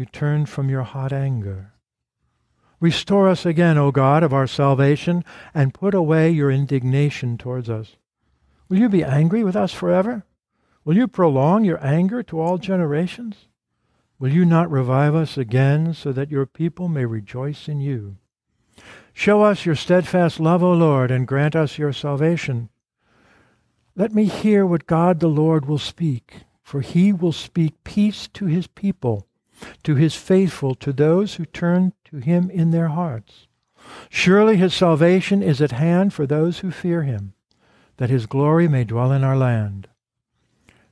you 0.00 0.06
turn 0.06 0.46
from 0.46 0.70
your 0.70 0.82
hot 0.82 1.12
anger. 1.12 1.74
Restore 2.80 3.28
us 3.28 3.44
again, 3.44 3.76
O 3.76 3.92
God 3.92 4.22
of 4.22 4.32
our 4.32 4.46
salvation, 4.46 5.22
and 5.52 5.74
put 5.74 5.94
away 5.94 6.30
your 6.30 6.50
indignation 6.50 7.36
towards 7.36 7.68
us. 7.68 7.96
Will 8.70 8.78
you 8.78 8.88
be 8.88 9.04
angry 9.04 9.44
with 9.44 9.54
us 9.54 9.74
forever? 9.74 10.24
Will 10.86 10.96
you 10.96 11.06
prolong 11.06 11.66
your 11.66 11.84
anger 11.84 12.22
to 12.22 12.40
all 12.40 12.56
generations? 12.56 13.46
Will 14.18 14.32
you 14.32 14.46
not 14.46 14.70
revive 14.70 15.14
us 15.14 15.36
again 15.36 15.92
so 15.92 16.12
that 16.12 16.30
your 16.30 16.46
people 16.46 16.88
may 16.88 17.04
rejoice 17.04 17.68
in 17.68 17.82
you? 17.82 18.16
Show 19.12 19.42
us 19.42 19.66
your 19.66 19.74
steadfast 19.74 20.40
love, 20.40 20.62
O 20.62 20.72
Lord, 20.72 21.10
and 21.10 21.28
grant 21.28 21.54
us 21.54 21.76
your 21.76 21.92
salvation. 21.92 22.70
Let 23.94 24.14
me 24.14 24.24
hear 24.24 24.64
what 24.64 24.86
God 24.86 25.20
the 25.20 25.28
Lord 25.28 25.66
will 25.66 25.76
speak, 25.76 26.44
for 26.62 26.80
he 26.80 27.12
will 27.12 27.32
speak 27.32 27.84
peace 27.84 28.28
to 28.28 28.46
his 28.46 28.66
people 28.66 29.26
to 29.82 29.94
his 29.94 30.14
faithful, 30.14 30.74
to 30.76 30.92
those 30.92 31.34
who 31.34 31.44
turn 31.44 31.92
to 32.04 32.18
him 32.18 32.50
in 32.50 32.70
their 32.70 32.88
hearts. 32.88 33.46
Surely 34.08 34.56
his 34.56 34.74
salvation 34.74 35.42
is 35.42 35.60
at 35.60 35.72
hand 35.72 36.12
for 36.12 36.26
those 36.26 36.58
who 36.58 36.70
fear 36.70 37.02
him, 37.02 37.34
that 37.96 38.10
his 38.10 38.26
glory 38.26 38.68
may 38.68 38.84
dwell 38.84 39.12
in 39.12 39.24
our 39.24 39.36
land. 39.36 39.88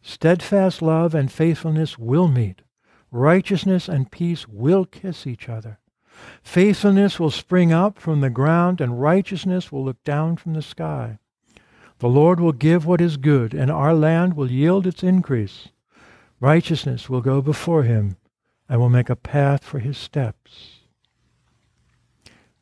Steadfast 0.02 0.80
love 0.80 1.14
and 1.14 1.30
faithfulness 1.30 1.98
will 1.98 2.28
meet. 2.28 2.62
Righteousness 3.10 3.88
and 3.88 4.10
peace 4.10 4.46
will 4.48 4.84
kiss 4.84 5.26
each 5.26 5.48
other. 5.48 5.78
Faithfulness 6.42 7.20
will 7.20 7.30
spring 7.30 7.72
up 7.72 7.98
from 7.98 8.20
the 8.20 8.30
ground, 8.30 8.80
and 8.80 9.00
righteousness 9.00 9.70
will 9.70 9.84
look 9.84 10.02
down 10.04 10.36
from 10.36 10.54
the 10.54 10.62
sky. 10.62 11.18
The 12.00 12.08
Lord 12.08 12.40
will 12.40 12.52
give 12.52 12.86
what 12.86 13.00
is 13.00 13.16
good, 13.16 13.54
and 13.54 13.70
our 13.70 13.94
land 13.94 14.34
will 14.34 14.50
yield 14.50 14.86
its 14.86 15.02
increase. 15.02 15.68
Righteousness 16.40 17.08
will 17.08 17.20
go 17.20 17.42
before 17.42 17.82
him, 17.82 18.16
I 18.68 18.76
will 18.76 18.90
make 18.90 19.08
a 19.08 19.16
path 19.16 19.64
for 19.64 19.78
his 19.78 19.96
steps. 19.96 20.80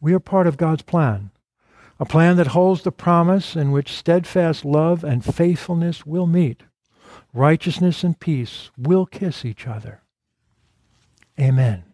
We 0.01 0.12
are 0.12 0.21
part 0.21 0.47
of 0.47 0.57
God's 0.57 0.83
plan, 0.83 1.31
a 1.99 2.05
plan 2.05 2.37
that 2.37 2.49
holds 2.49 2.83
the 2.83 2.92
promise 2.92 3.57
in 3.57 3.73
which 3.73 3.92
steadfast 3.92 4.64
love 4.64 5.03
and 5.03 5.25
faithfulness 5.25 6.07
will 6.07 6.27
meet. 6.27 6.62
Righteousness 7.33 8.05
and 8.05 8.19
peace 8.19 8.71
will 8.79 9.07
kiss 9.07 9.45
each 9.45 9.66
other. 9.66 10.03
Amen. 11.40 11.86